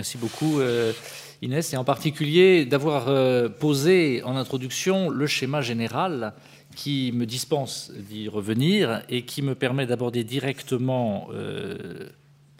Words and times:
Merci 0.00 0.16
beaucoup 0.16 0.60
euh, 0.60 0.94
Inès, 1.42 1.74
et 1.74 1.76
en 1.76 1.84
particulier 1.84 2.64
d'avoir 2.64 3.08
euh, 3.08 3.50
posé 3.50 4.22
en 4.22 4.34
introduction 4.34 5.10
le 5.10 5.26
schéma 5.26 5.60
général 5.60 6.32
qui 6.74 7.12
me 7.12 7.26
dispense 7.26 7.92
d'y 7.94 8.26
revenir 8.26 9.02
et 9.10 9.26
qui 9.26 9.42
me 9.42 9.54
permet 9.54 9.84
d'aborder 9.84 10.24
directement 10.24 11.28
euh, 11.34 12.08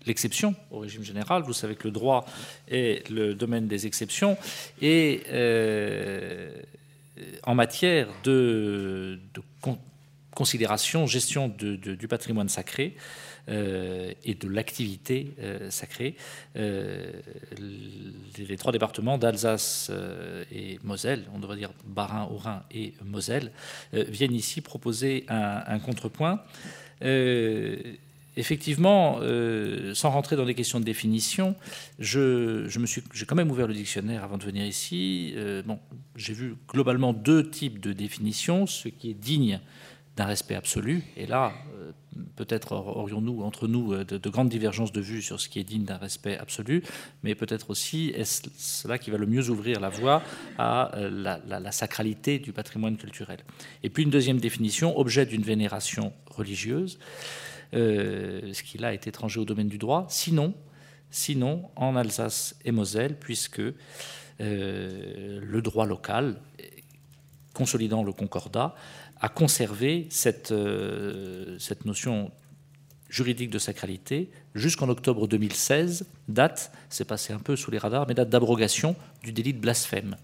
l'exception 0.04 0.54
au 0.70 0.80
régime 0.80 1.02
général. 1.02 1.42
Vous 1.44 1.54
savez 1.54 1.76
que 1.76 1.88
le 1.88 1.92
droit 1.92 2.26
est 2.68 3.08
le 3.08 3.32
domaine 3.32 3.68
des 3.68 3.86
exceptions. 3.86 4.36
Et 4.82 5.22
en 7.44 7.54
matière 7.54 8.08
de, 8.22 9.18
considération, 10.34 11.06
gestion 11.06 11.48
du 11.48 12.06
patrimoine 12.06 12.50
sacré, 12.50 12.96
euh, 13.50 14.12
et 14.24 14.34
de 14.34 14.48
l'activité 14.48 15.34
euh, 15.40 15.70
sacrée. 15.70 16.14
Euh, 16.56 17.10
les, 18.38 18.56
trois 18.56 18.70
départements 18.70 19.18
d'Alsace 19.18 19.90
et 20.52 20.78
Moselle, 20.84 21.24
on 21.34 21.40
devrait 21.40 21.56
dire 21.56 21.72
Bas-Rhin, 21.84 22.28
Haut-Rhin 22.30 22.62
et 22.70 22.94
Moselle, 23.04 23.50
viennent 23.92 24.34
ici 24.34 24.60
proposer 24.60 25.24
un, 25.28 25.78
contrepoint. 25.80 26.42
Effectivement, 28.36 29.20
sans 29.94 30.10
rentrer 30.10 30.36
dans 30.36 30.44
des 30.44 30.54
questions 30.54 30.80
de 30.80 30.84
définition, 30.84 31.56
je, 31.98 32.78
me 32.78 32.86
suis, 32.86 33.02
j'ai 33.12 33.26
quand 33.26 33.34
même 33.34 33.50
ouvert 33.50 33.66
le 33.66 33.74
dictionnaire 33.74 34.22
avant 34.24 34.38
de 34.38 34.44
venir 34.44 34.64
ici. 34.64 35.34
bon, 35.66 35.78
j'ai 36.16 36.34
vu 36.34 36.56
globalement 36.68 37.12
deux 37.12 37.50
types 37.50 37.80
de 37.80 37.92
définitions 37.92 38.66
ce 38.66 38.88
qui 38.88 39.10
est 39.10 39.14
digne 39.14 39.60
d'un 40.16 40.26
respect 40.26 40.54
absolu. 40.54 41.02
Et 41.16 41.26
là, 41.26 41.52
peut-être 42.36 42.72
aurions-nous 42.72 43.42
entre 43.42 43.68
nous 43.68 43.92
euh, 43.92 44.04
de, 44.04 44.28
grandes 44.28 44.48
divergences 44.48 44.92
de 44.92 45.00
vues 45.00 45.22
sur 45.22 45.40
ce 45.40 45.48
qui 45.48 45.58
est 45.58 45.64
digne 45.64 45.84
d'un 45.84 45.96
respect 45.96 46.36
absolu, 46.38 46.82
mais 47.22 47.34
peut-être 47.34 47.70
aussi 47.70 48.12
est-ce 48.16 48.42
cela 48.56 48.98
qui 48.98 49.10
va 49.10 49.18
le 49.18 49.26
mieux 49.26 49.50
ouvrir 49.50 49.80
la 49.80 49.88
voie 49.88 50.22
à 50.58 50.96
euh, 50.96 51.38
la, 51.46 51.72
sacralité 51.72 52.38
du 52.38 52.52
patrimoine 52.52 52.96
culturel? 52.96 53.40
Et 53.82 53.90
puis 53.90 54.02
une 54.02 54.10
deuxième 54.10 54.40
définition, 54.40 54.98
objet 54.98 55.26
d'une 55.26 55.42
vénération 55.42 56.12
religieuse, 56.30 56.98
ce 57.72 58.62
qui 58.62 58.78
là 58.78 58.92
est 58.92 59.06
étranger 59.06 59.38
au 59.38 59.44
domaine 59.44 59.68
du 59.68 59.78
droit. 59.78 60.06
Sinon 60.08 60.54
en 61.76 61.96
Alsace 61.96 62.56
et 62.64 62.72
Moselle, 62.72 63.16
puisque 63.18 63.62
le 64.40 65.60
droit 65.60 65.86
local, 65.86 66.40
consolidant 67.54 68.02
le 68.02 68.12
concordat, 68.12 68.74
a 69.20 69.28
conservé 69.28 70.06
cette, 70.10 70.50
euh, 70.50 71.58
cette 71.58 71.84
notion 71.84 72.30
juridique 73.08 73.50
de 73.50 73.58
sacralité 73.58 74.30
jusqu'en 74.54 74.88
octobre 74.88 75.26
2016, 75.26 76.06
date, 76.28 76.72
c'est 76.88 77.04
passé 77.04 77.32
un 77.32 77.38
peu 77.38 77.56
sous 77.56 77.70
les 77.70 77.78
radars, 77.78 78.06
mais 78.08 78.14
date 78.14 78.30
d'abrogation 78.30 78.96
du 79.22 79.32
délit 79.32 79.52
de 79.52 79.58
blasphème 79.58 80.16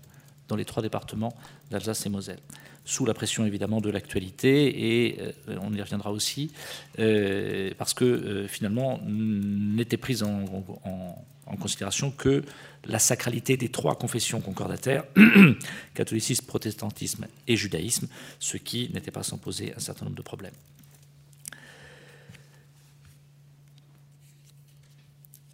dans 0.49 0.57
les 0.57 0.65
trois 0.65 0.83
départements 0.83 1.35
d'Alsace 1.71 2.07
et 2.07 2.09
Moselle, 2.09 2.39
sous 2.85 3.05
la 3.05 3.15
pression 3.15 3.45
évidemment 3.45 3.81
de 3.81 3.91
l'actualité, 3.91 5.07
et 5.07 5.21
euh, 5.21 5.59
on 5.61 5.75
y 5.75 5.83
reviendra 5.83 6.13
aussi, 6.13 6.53
euh, 7.01 7.73
parce 7.77 7.93
que 7.93 8.47
finalement 8.49 9.01
n'était 9.05 9.97
prise 9.97 10.23
en 10.23 11.57
considération 11.61 12.13
que 12.13 12.45
la 12.89 12.99
sacralité 12.99 13.57
des 13.57 13.69
trois 13.69 13.97
confessions 13.97 14.41
concordataires, 14.41 15.05
catholicisme, 15.95 16.47
protestantisme 16.47 17.27
et 17.47 17.57
judaïsme, 17.57 18.09
ce 18.39 18.57
qui 18.57 18.91
n'était 18.93 19.11
pas 19.11 19.23
sans 19.23 19.39
poser 19.39 19.75
un 19.75 19.81
certain 19.81 20.05
nombre 20.05 20.17
de 20.17 20.23
problèmes. 20.23 20.55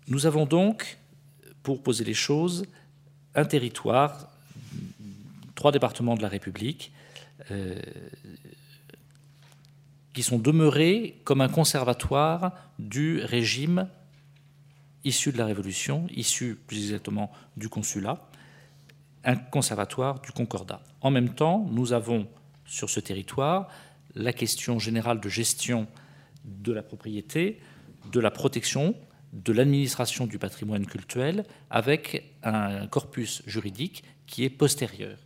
Nous 0.08 0.26
avons 0.26 0.46
donc, 0.46 0.98
pour 1.62 1.82
poser 1.82 2.04
les 2.04 2.14
choses, 2.14 2.66
un 3.34 3.44
territoire, 3.44 4.28
trois 5.54 5.72
départements 5.72 6.16
de 6.16 6.22
la 6.22 6.28
République, 6.28 6.92
euh, 7.50 7.80
qui 10.12 10.22
sont 10.22 10.38
demeurés 10.38 11.20
comme 11.24 11.40
un 11.40 11.48
conservatoire 11.48 12.52
du 12.78 13.22
régime 13.24 13.88
issu 15.04 15.32
de 15.32 15.38
la 15.38 15.46
Révolution, 15.46 16.06
issu 16.10 16.58
plus 16.66 16.78
exactement 16.84 17.30
du 17.56 17.68
consulat, 17.68 18.28
un 19.24 19.36
conservatoire 19.36 20.20
du 20.20 20.32
Concordat. 20.32 20.82
En 21.00 21.10
même 21.10 21.34
temps, 21.34 21.66
nous 21.70 21.92
avons 21.92 22.28
sur 22.64 22.90
ce 22.90 23.00
territoire 23.00 23.68
la 24.14 24.32
question 24.32 24.78
générale 24.78 25.20
de 25.20 25.28
gestion 25.28 25.86
de 26.44 26.72
la 26.72 26.82
propriété, 26.82 27.60
de 28.10 28.20
la 28.20 28.30
protection, 28.30 28.94
de 29.32 29.52
l'administration 29.52 30.26
du 30.26 30.38
patrimoine 30.38 30.86
culturel, 30.86 31.44
avec 31.70 32.34
un 32.42 32.86
corpus 32.86 33.42
juridique 33.46 34.04
qui 34.26 34.44
est 34.44 34.50
postérieur 34.50 35.18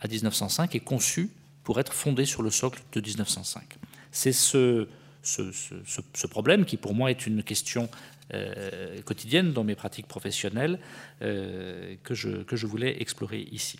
à 0.00 0.08
1905 0.08 0.74
et 0.74 0.80
conçu 0.80 1.30
pour 1.62 1.78
être 1.78 1.92
fondé 1.92 2.24
sur 2.24 2.42
le 2.42 2.50
socle 2.50 2.82
de 2.92 3.00
1905. 3.00 3.78
C'est 4.10 4.32
ce, 4.32 4.88
ce, 5.22 5.52
ce, 5.52 6.26
problème 6.26 6.64
qui, 6.64 6.76
pour 6.76 6.94
moi, 6.94 7.10
est 7.10 7.26
une 7.26 7.42
question 7.42 7.88
euh, 8.34 9.02
quotidienne 9.02 9.52
dans 9.52 9.64
mes 9.64 9.74
pratiques 9.74 10.06
professionnelles 10.06 10.78
euh, 11.20 11.96
que, 12.02 12.14
je, 12.14 12.42
que 12.42 12.56
je 12.56 12.66
voulais 12.66 13.00
explorer 13.02 13.46
ici. 13.52 13.78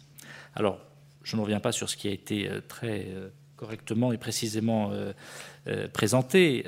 Alors, 0.55 0.79
je 1.23 1.37
ne 1.37 1.41
reviens 1.41 1.61
pas 1.61 1.73
sur 1.73 1.89
ce 1.89 1.97
qui 1.97 2.09
a 2.09 2.11
été 2.11 2.49
euh, 2.49 2.61
très 2.67 3.09
correctement 3.57 4.13
et 4.13 4.19
précisément 4.19 4.91
présenté. 5.93 6.65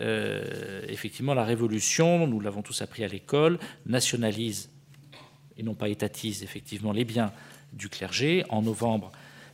effectivement, 0.87 1.35
la 1.35 1.43
Révolution, 1.43 2.29
nous 2.29 2.39
l'avons 2.39 2.63
tous 2.63 2.83
appris 2.83 3.03
à 3.03 3.09
l'école, 3.09 3.59
nationalise 3.85 4.71
et 5.57 5.65
non 5.65 5.75
pas 5.75 5.89
étatise 5.89 6.45
effectivement 6.45 6.93
les 6.93 7.05
biens 7.05 7.33
du 7.73 7.89
clergé 7.89 8.45
en 8.49 8.63
novembre 8.63 9.11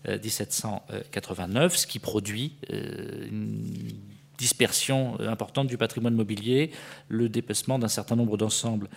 1789, 0.06 1.78
ce 1.78 1.86
qui 1.86 1.98
produit 1.98 2.56
une 2.68 4.09
dispersion 4.40 5.16
euh, 5.20 5.30
importante 5.30 5.68
du 5.68 5.76
patrimoine 5.76 6.14
mobilier, 6.14 6.70
le 7.08 7.28
dépecement 7.28 7.78
d'un 7.78 7.88
certain 7.88 8.16
nombre 8.16 8.36
d'ensembles 8.36 8.88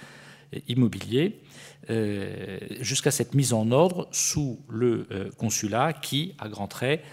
euh, 0.56 0.60
immobiliers, 0.68 1.42
euh, 1.90 2.60
jusqu'à 2.80 3.12
cette 3.12 3.36
mise 3.36 3.52
en 3.52 3.70
ordre 3.72 4.08
sous 4.12 4.62
le 4.70 5.06
consulat 5.38 5.92
qui, 5.92 6.34
à 6.40 6.48
grands 6.48 6.70
traits, 6.70 7.04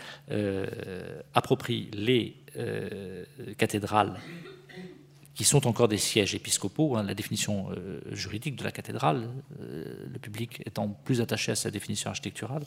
approprie 1.35 1.91
les 1.93 2.37
cathédrales 3.59 4.21
qui 5.35 5.43
sont 5.43 5.67
encore 5.67 5.89
des 5.89 5.99
sièges 5.99 6.37
épiscopaux, 6.37 6.97
hein, 6.97 7.03
la 7.03 7.15
définition 7.15 7.71
juridique 8.13 8.55
de 8.55 8.63
la 8.63 8.71
cathédrale, 8.71 9.29
le 9.59 10.19
public 10.21 10.63
étant 10.67 10.89
plus 11.05 11.21
attaché 11.21 11.51
à 11.51 11.57
sa 11.57 11.73
définition 11.73 12.11
architecturale, 12.11 12.63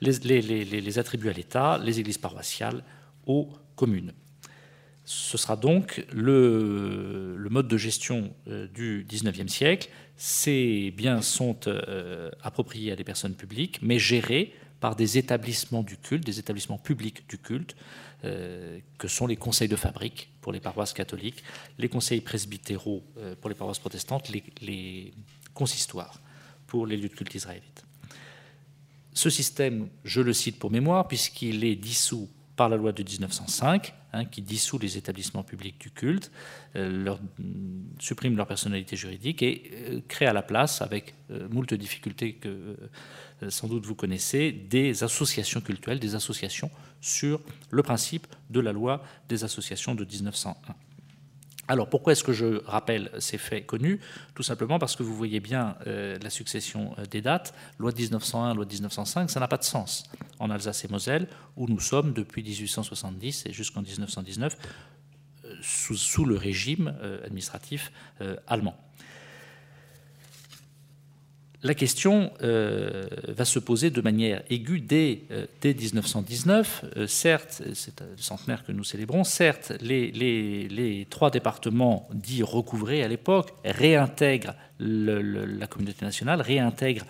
les, 0.00 0.40
les 0.40 0.98
attributs 0.98 1.28
à 1.28 1.34
l'État, 1.34 1.76
les 1.76 2.00
églises 2.00 2.18
paroissiales 2.18 2.82
aux 3.26 3.50
communes. 3.76 4.14
Ce 5.10 5.38
sera 5.38 5.56
donc 5.56 6.04
le, 6.12 7.46
mode 7.48 7.66
de 7.66 7.78
gestion 7.78 8.30
euh, 8.46 8.66
du 8.66 9.06
XIXe 9.08 9.50
siècle. 9.50 9.88
Ces 10.18 10.92
biens 10.94 11.22
sont 11.22 11.56
euh, 11.66 12.30
appropriés 12.42 12.92
à 12.92 12.96
des 12.96 13.04
personnes 13.04 13.34
publiques, 13.34 13.78
mais 13.80 13.98
gérés 13.98 14.52
par 14.80 14.96
des 14.96 15.16
établissements 15.16 15.82
du 15.82 15.96
culte, 15.96 16.26
des 16.26 16.38
établissements 16.38 16.76
publics 16.76 17.26
du 17.26 17.38
culte, 17.38 17.74
euh, 18.24 18.80
que 18.98 19.08
sont 19.08 19.26
les 19.26 19.36
conseils 19.36 19.66
de 19.68 19.76
fabrique 19.76 20.28
pour 20.42 20.52
les 20.52 20.60
paroisses 20.60 20.92
catholiques, 20.92 21.42
les 21.78 21.88
conseils 21.88 22.20
presbytéraux 22.20 23.02
pour 23.40 23.48
les 23.48 23.56
paroisses 23.56 23.78
protestantes, 23.78 24.28
les, 24.28 24.44
les 24.60 25.14
consistoires 25.54 26.20
pour 26.66 26.86
les 26.86 26.98
lieux 26.98 27.08
de 27.08 27.14
culte 27.14 27.34
israélites. 27.34 27.82
Ce 29.14 29.30
système, 29.30 29.88
je 30.04 30.20
le 30.20 30.34
cite 30.34 30.58
pour 30.58 30.70
mémoire, 30.70 31.08
puisqu'il 31.08 31.64
est 31.64 31.76
dissous 31.76 32.28
par 32.58 32.68
la 32.68 32.76
loi 32.76 32.90
de 32.90 33.04
1905, 33.04 33.94
hein, 34.12 34.24
qui 34.24 34.42
dissout 34.42 34.78
les 34.78 34.98
établissements 34.98 35.44
publics 35.44 35.78
du 35.80 35.92
culte, 35.92 36.32
euh, 36.74 37.14
supprime 38.00 38.36
leur 38.36 38.48
personnalité 38.48 38.96
juridique 38.96 39.42
et 39.42 39.70
euh, 39.72 40.00
crée 40.08 40.26
à 40.26 40.32
la 40.32 40.42
place, 40.42 40.82
avec 40.82 41.14
euh, 41.30 41.48
moult 41.50 41.72
difficultés 41.72 42.34
que 42.34 42.76
sans 43.48 43.68
doute 43.68 43.86
vous 43.86 43.94
connaissez, 43.94 44.50
des 44.50 45.04
associations 45.04 45.60
culturelles, 45.60 46.00
des 46.00 46.16
associations 46.16 46.72
sur 47.00 47.40
le 47.70 47.84
principe 47.84 48.26
de 48.50 48.58
la 48.58 48.72
loi 48.72 49.04
des 49.28 49.44
associations 49.44 49.94
de 49.94 50.04
1901. 50.04 50.74
Alors 51.68 51.90
pourquoi 51.90 52.12
est-ce 52.12 52.24
que 52.24 52.32
je 52.32 52.64
rappelle 52.64 53.10
ces 53.18 53.36
faits 53.36 53.66
connus? 53.66 54.00
Tout 54.34 54.42
simplement 54.42 54.78
parce 54.78 54.96
que 54.96 55.02
vous 55.02 55.14
voyez 55.14 55.38
bien 55.38 55.76
euh, 55.86 56.18
la 56.22 56.30
succession 56.30 56.94
euh, 56.98 57.04
des 57.04 57.20
dates. 57.20 57.54
Loi 57.78 57.92
de 57.92 57.98
1901, 57.98 58.54
loi 58.54 58.64
de 58.64 58.72
1905, 58.72 59.30
ça 59.30 59.38
n'a 59.38 59.48
pas 59.48 59.58
de 59.58 59.64
sens 59.64 60.04
en 60.38 60.48
Alsace 60.50 60.86
et 60.86 60.88
Moselle, 60.88 61.28
où 61.56 61.68
nous 61.68 61.80
sommes 61.80 62.14
depuis 62.14 62.42
1870 62.42 63.44
et 63.46 63.52
jusqu'en 63.52 63.82
1919 63.82 64.56
euh, 65.44 65.54
sous, 65.60 66.24
le 66.24 66.36
régime 66.36 66.94
administratif 67.24 67.92
allemand. 68.46 68.76
La 71.62 71.74
question 71.74 72.32
euh, 72.42 73.08
va 73.26 73.44
se 73.44 73.58
poser 73.58 73.90
de 73.90 74.00
manière 74.00 74.42
aiguë 74.48 74.80
dès, 74.80 75.22
1919. 75.64 76.84
Euh, 76.96 77.06
certes, 77.08 77.62
c'est 77.74 78.00
le 78.00 78.16
centenaire 78.16 78.64
que 78.64 78.70
nous 78.70 78.84
célébrons, 78.84 79.24
certes, 79.24 79.72
les, 79.80 81.06
trois 81.10 81.30
départements 81.30 82.08
dits 82.14 82.44
recouvrés 82.44 83.02
à 83.02 83.08
l'époque 83.08 83.54
réintègrent 83.64 84.54
la 84.78 85.66
communauté 85.66 86.04
nationale, 86.04 86.40
réintègrent 86.40 87.06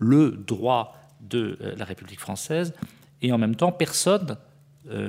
le 0.00 0.30
droit 0.30 0.96
de 1.20 1.56
euh, 1.60 1.74
la 1.76 1.84
République 1.84 2.20
française, 2.20 2.74
et 3.22 3.32
en 3.32 3.38
même 3.38 3.54
temps, 3.54 3.70
personne, 3.70 4.36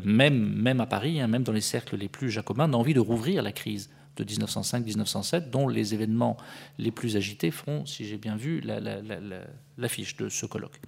même, 0.03 0.37
même 0.37 0.81
à 0.81 0.85
Paris, 0.85 1.21
hein, 1.21 1.27
même 1.27 1.43
dans 1.43 1.53
les 1.53 1.61
cercles 1.61 1.95
les 1.95 2.09
plus 2.09 2.29
jacobins, 2.29 2.67
n'a 2.67 2.77
envie 2.77 2.93
de 2.93 2.99
rouvrir 2.99 3.41
la 3.41 3.53
crise 3.53 3.89
de 4.17 4.23
1905-1907, 4.23 5.49
dont 5.49 5.67
les 5.67 5.93
événements 5.93 6.37
les 6.77 6.91
plus 6.91 7.15
agités 7.15 7.51
feront, 7.51 7.85
si 7.85 8.05
j'ai 8.05 8.17
bien 8.17 8.35
vu, 8.35 8.61
l'affiche 9.77 10.15
de 10.17 10.29
ce 10.29 10.45
colloque. 10.45 10.79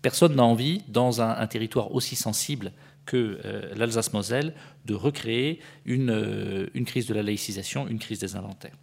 Personne 0.00 0.34
n'a 0.34 0.44
envie, 0.44 0.82
dans 0.88 1.20
un, 1.20 1.46
territoire 1.46 1.92
aussi 1.94 2.16
sensible 2.16 2.72
que 3.06 3.40
euh, 3.44 3.74
l'Alsace-Moselle, 3.76 4.54
de 4.84 4.94
recréer 4.94 5.60
euh, 5.88 6.66
une 6.74 6.84
crise 6.84 7.06
de 7.06 7.14
la 7.14 7.22
laïcisation, 7.22 7.86
une 7.88 7.98
crise 7.98 8.18
des 8.18 8.36
inventaires. 8.36 8.76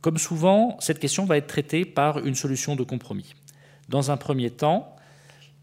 Comme 0.00 0.18
souvent, 0.18 0.76
cette 0.80 1.00
question 1.00 1.24
va 1.24 1.36
être 1.36 1.48
traitée 1.48 1.84
par 1.84 2.24
une 2.24 2.36
solution 2.36 2.76
de 2.76 2.84
compromis. 2.84 3.34
Dans 3.88 4.10
un 4.10 4.16
premier 4.16 4.50
temps, 4.50 4.94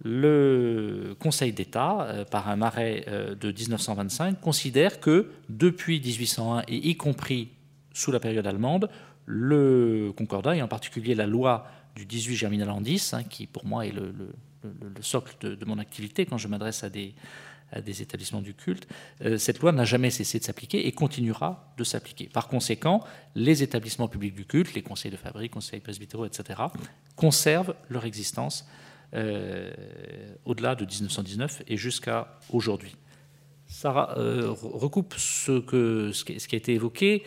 le 0.04 1.16
Conseil 1.20 1.54
d'État, 1.54 2.02
euh, 2.02 2.26
par 2.26 2.50
un 2.50 2.62
arrêt 2.62 3.06
euh, 3.08 3.36
de 3.36 3.52
1925, 3.52 4.40
considère 4.40 5.00
que 5.00 5.32
depuis 5.50 6.00
1801, 6.00 6.64
et 6.68 6.90
y 6.90 6.98
compris 6.98 7.50
sous 7.94 8.12
la 8.12 8.20
période 8.20 8.46
allemande, 8.46 8.90
le 9.26 10.12
Concordat, 10.16 10.56
et 10.56 10.62
en 10.62 10.68
particulier 10.68 11.16
la 11.16 11.26
loi 11.26 11.68
du 11.96 12.06
18 12.06 12.36
Germinalandis, 12.36 13.12
hein, 13.14 13.24
qui 13.24 13.48
pour 13.48 13.66
moi 13.66 13.86
est 13.86 13.92
le, 13.92 14.14
socle 15.02 15.36
de, 15.56 15.66
mon 15.66 15.78
activité 15.80 16.26
quand 16.26 16.38
je 16.38 16.48
m'adresse 16.48 16.84
à 16.84 16.90
des, 16.90 17.14
établissements 18.02 18.42
du 18.42 18.54
culte, 18.54 18.88
euh, 19.22 19.38
cette 19.38 19.60
loi 19.60 19.72
n'a 19.72 19.86
jamais 19.86 20.10
cessé 20.10 20.40
de 20.40 20.44
s'appliquer 20.44 20.88
et 20.88 20.92
continuera 20.92 21.74
de 21.78 21.84
s'appliquer. 21.84 22.30
Par 22.32 22.48
conséquent, 22.48 23.04
les 23.34 23.64
établissements 23.64 24.08
publics 24.08 24.36
du 24.36 24.46
culte, 24.46 24.74
les 24.74 24.82
conseils 24.82 25.12
de 25.12 25.18
fabrique, 25.18 25.52
conseils 25.52 25.80
presbytéraux, 25.80 26.26
etc., 26.26 26.62
conservent 27.16 27.76
leur 27.90 28.06
existence 28.06 28.68
euh, 29.16 29.72
au-delà 30.44 30.76
de 30.76 30.84
1919 30.84 31.64
et 31.70 31.78
jusqu'à 31.78 32.38
aujourd'hui. 32.52 32.96
Ça 33.66 34.14
euh, 34.18 34.52
recoupe 34.52 35.14
ce, 35.18 35.62
qui 36.24 36.56
a 36.56 36.58
été 36.58 36.74
évoqué, 36.74 37.24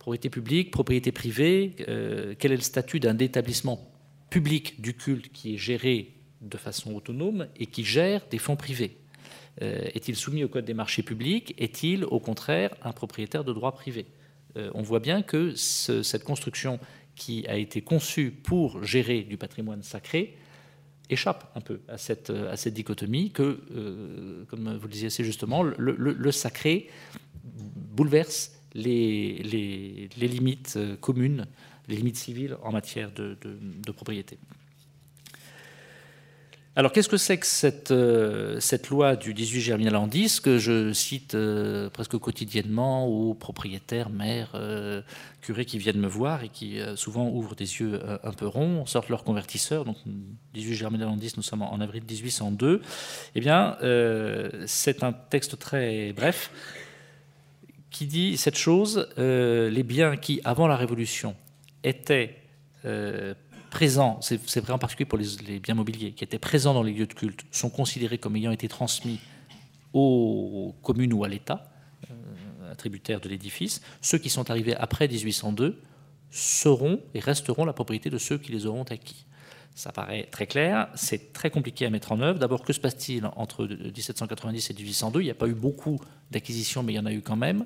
propriété 0.00 0.28
publique, 0.28 0.72
propriété 0.72 1.12
privée, 1.12 1.76
euh, 1.88 2.34
quel 2.36 2.50
est 2.50 2.56
le 2.56 2.62
statut 2.62 2.98
d'un 2.98 3.16
établissement 3.18 3.92
public 4.28 4.80
du 4.80 4.94
culte 4.94 5.30
qui 5.32 5.54
est 5.54 5.56
géré 5.56 6.14
de 6.40 6.56
façon 6.56 6.94
autonome 6.96 7.46
et 7.56 7.66
qui 7.66 7.84
gère 7.84 8.22
des 8.30 8.38
fonds 8.38 8.56
privés? 8.56 8.96
Est-il 9.60 10.16
soumis 10.16 10.42
au 10.42 10.48
Code 10.48 10.64
des 10.64 10.74
marchés 10.74 11.02
publics? 11.02 11.54
Est-il 11.58 12.04
au 12.04 12.18
contraire 12.18 12.70
un 12.82 12.92
propriétaire 12.92 13.44
de 13.44 13.52
droit 13.52 13.72
privé? 13.72 14.06
On 14.56 14.80
voit 14.80 15.00
bien 15.00 15.20
que 15.20 15.54
cette 15.54 16.24
construction 16.24 16.80
qui 17.14 17.46
a 17.46 17.56
été 17.56 17.82
conçue 17.82 18.30
pour 18.30 18.82
gérer 18.82 19.22
du 19.22 19.36
patrimoine 19.36 19.82
sacré 19.82 20.38
échappe 21.10 21.50
un 21.54 21.60
peu 21.60 21.80
à 21.88 21.98
cette, 21.98 22.30
à 22.30 22.56
cette 22.56 22.74
dichotomie 22.74 23.30
que, 23.30 23.60
euh, 23.74 24.44
comme 24.46 24.76
vous 24.76 24.86
le 24.86 24.92
disiez 24.92 25.08
assez 25.08 25.24
justement, 25.24 25.62
le, 25.62 26.32
sacré 26.32 26.88
bouleverse 27.44 28.52
les, 28.74 30.08
limites 30.16 30.78
communes, 31.00 31.46
les 31.88 31.96
limites 31.96 32.16
civiles 32.16 32.56
en 32.62 32.72
matière 32.72 33.10
de 33.12 33.92
propriété. 33.92 34.38
Alors 36.80 36.92
qu'est-ce 36.92 37.10
que 37.10 37.18
c'est 37.18 37.36
que 37.36 37.44
cette, 37.44 37.90
euh, 37.90 38.58
loi 38.88 39.14
du 39.14 39.34
18 39.34 39.60
Germinal 39.60 39.96
en 39.96 40.06
10 40.06 40.40
que 40.40 40.56
je 40.56 40.94
cite 40.94 41.34
euh, 41.34 41.90
presque 41.90 42.16
quotidiennement 42.16 43.06
aux 43.06 43.34
propriétaires, 43.34 44.08
maires, 44.08 44.52
euh, 44.54 45.02
curés 45.42 45.66
qui 45.66 45.76
viennent 45.76 46.00
me 46.00 46.08
voir 46.08 46.42
et 46.42 46.48
qui 46.48 46.80
souvent 46.96 47.28
ouvrent 47.28 47.54
des 47.54 47.80
yeux 47.80 48.00
un 48.24 48.32
peu 48.32 48.46
ronds, 48.46 48.86
sortent 48.86 49.10
leur 49.10 49.24
convertisseur. 49.24 49.84
Donc 49.84 49.98
18 50.54 50.74
Germinal 50.74 51.08
en 51.08 51.16
10, 51.16 51.36
nous 51.36 51.42
sommes 51.42 51.60
en 51.60 51.78
avril 51.82 52.02
1802. 52.08 52.80
Eh 53.34 53.40
bien, 53.40 53.76
c'est 54.64 55.02
un 55.02 55.12
texte 55.12 55.58
très 55.58 56.14
bref 56.14 56.50
qui 57.90 58.06
dit 58.06 58.38
cette 58.38 58.56
chose 58.56 59.06
les 59.18 59.82
biens 59.82 60.16
qui, 60.16 60.40
avant 60.44 60.66
la 60.66 60.76
Révolution, 60.76 61.36
étaient 61.84 62.38
présents, 63.70 64.18
c'est 64.20 64.60
vrai 64.60 64.72
en 64.72 64.78
particulier 64.78 65.06
pour 65.06 65.18
les, 65.18 65.60
biens 65.60 65.74
mobiliers, 65.74 66.12
qui 66.12 66.24
étaient 66.24 66.38
présents 66.38 66.74
dans 66.74 66.82
les 66.82 66.92
lieux 66.92 67.06
de 67.06 67.14
culte, 67.14 67.44
sont 67.50 67.70
considérés 67.70 68.18
comme 68.18 68.36
ayant 68.36 68.50
été 68.50 68.68
transmis 68.68 69.20
aux 69.92 70.74
communes 70.82 71.12
ou 71.12 71.24
à 71.24 71.28
l'État, 71.28 71.70
euh, 72.10 72.72
attributaires 72.72 73.20
de 73.20 73.28
l'édifice. 73.28 73.80
Ceux 74.00 74.18
qui 74.18 74.30
sont 74.30 74.50
arrivés 74.50 74.76
après 74.76 75.08
1802 75.08 75.80
seront 76.30 77.00
et 77.14 77.20
resteront 77.20 77.64
la 77.64 77.72
propriété 77.72 78.10
de 78.10 78.18
ceux 78.18 78.38
qui 78.38 78.52
les 78.52 78.66
auront 78.66 78.84
acquis. 78.84 79.26
Ça 79.74 79.92
paraît 79.92 80.28
très 80.30 80.46
clair, 80.46 80.88
c'est 80.94 81.32
très 81.32 81.50
compliqué 81.50 81.86
à 81.86 81.90
mettre 81.90 82.12
en 82.12 82.20
œuvre. 82.20 82.38
D'abord, 82.38 82.62
que 82.62 82.72
se 82.72 82.80
passe-t-il 82.80 83.24
entre 83.36 83.66
1790 83.66 84.70
et 84.70 84.74
1802 84.74 85.20
Il 85.20 85.24
n'y 85.24 85.30
a 85.30 85.34
pas 85.34 85.48
eu 85.48 85.54
beaucoup 85.54 85.98
d'acquisitions, 86.30 86.82
mais 86.82 86.92
il 86.92 86.96
y 86.96 86.98
en 86.98 87.06
a 87.06 87.12
eu 87.12 87.22
quand 87.22 87.36
même. 87.36 87.64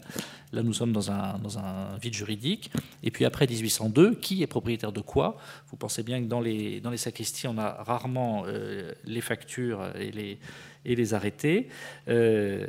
Là, 0.52 0.62
nous 0.62 0.72
sommes 0.72 0.92
dans 0.92 1.10
un, 1.10 1.38
dans 1.38 1.58
un 1.58 1.96
vide 2.00 2.14
juridique. 2.14 2.70
Et 3.02 3.10
puis 3.10 3.24
après 3.24 3.46
1802, 3.46 4.14
qui 4.14 4.42
est 4.42 4.46
propriétaire 4.46 4.92
de 4.92 5.00
quoi? 5.00 5.36
Vous 5.68 5.76
pensez 5.76 6.02
bien 6.02 6.22
que 6.22 6.28
dans 6.28 6.40
les, 6.40 6.80
dans 6.80 6.90
les 6.90 6.96
sacristies, 6.96 7.48
on 7.48 7.58
a 7.58 7.82
rarement 7.82 8.44
euh, 8.46 8.92
les 9.04 9.20
factures 9.20 9.84
et 9.98 10.10
les, 10.12 10.38
et 10.84 10.94
les 10.94 11.14
arrêtés, 11.14 11.68
euh, 12.08 12.66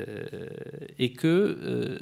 et 0.98 1.12
que 1.12 1.28
euh, 1.28 2.00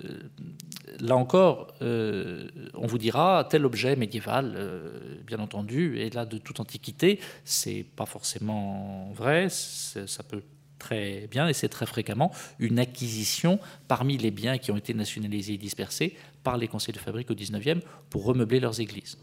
là 0.99 1.15
encore, 1.15 1.73
on 1.81 2.85
vous 2.85 2.97
dira 2.97 3.47
tel 3.49 3.65
objet 3.65 3.95
médiéval, 3.95 4.57
bien 5.25 5.39
entendu, 5.39 5.97
et 5.99 6.11
là 6.11 6.25
de 6.25 6.37
toute 6.37 6.59
antiquité, 6.59 7.19
c'est 7.45 7.83
pas 7.95 8.05
forcément 8.05 9.11
vrai, 9.15 9.47
ça 9.49 10.23
peut 10.23 10.43
très 10.83 11.27
bien, 11.31 11.47
et 11.47 11.53
c'est 11.53 11.69
très 11.69 11.85
fréquemment 11.85 12.31
une 12.59 12.79
acquisition 12.79 13.59
parmi 13.87 14.17
les 14.17 14.31
biens 14.31 14.57
qui 14.57 14.71
ont 14.71 14.77
été 14.77 14.93
nationalisés 14.93 15.53
et 15.53 15.57
dispersés 15.57 16.15
par 16.43 16.57
les 16.57 16.67
conseils 16.67 16.93
de 16.93 16.99
fabrique 16.99 17.31
au 17.31 17.35
19e 17.35 17.81
pour 18.09 18.25
remeubler 18.25 18.59
leurs 18.59 18.79
églises. 18.79 19.17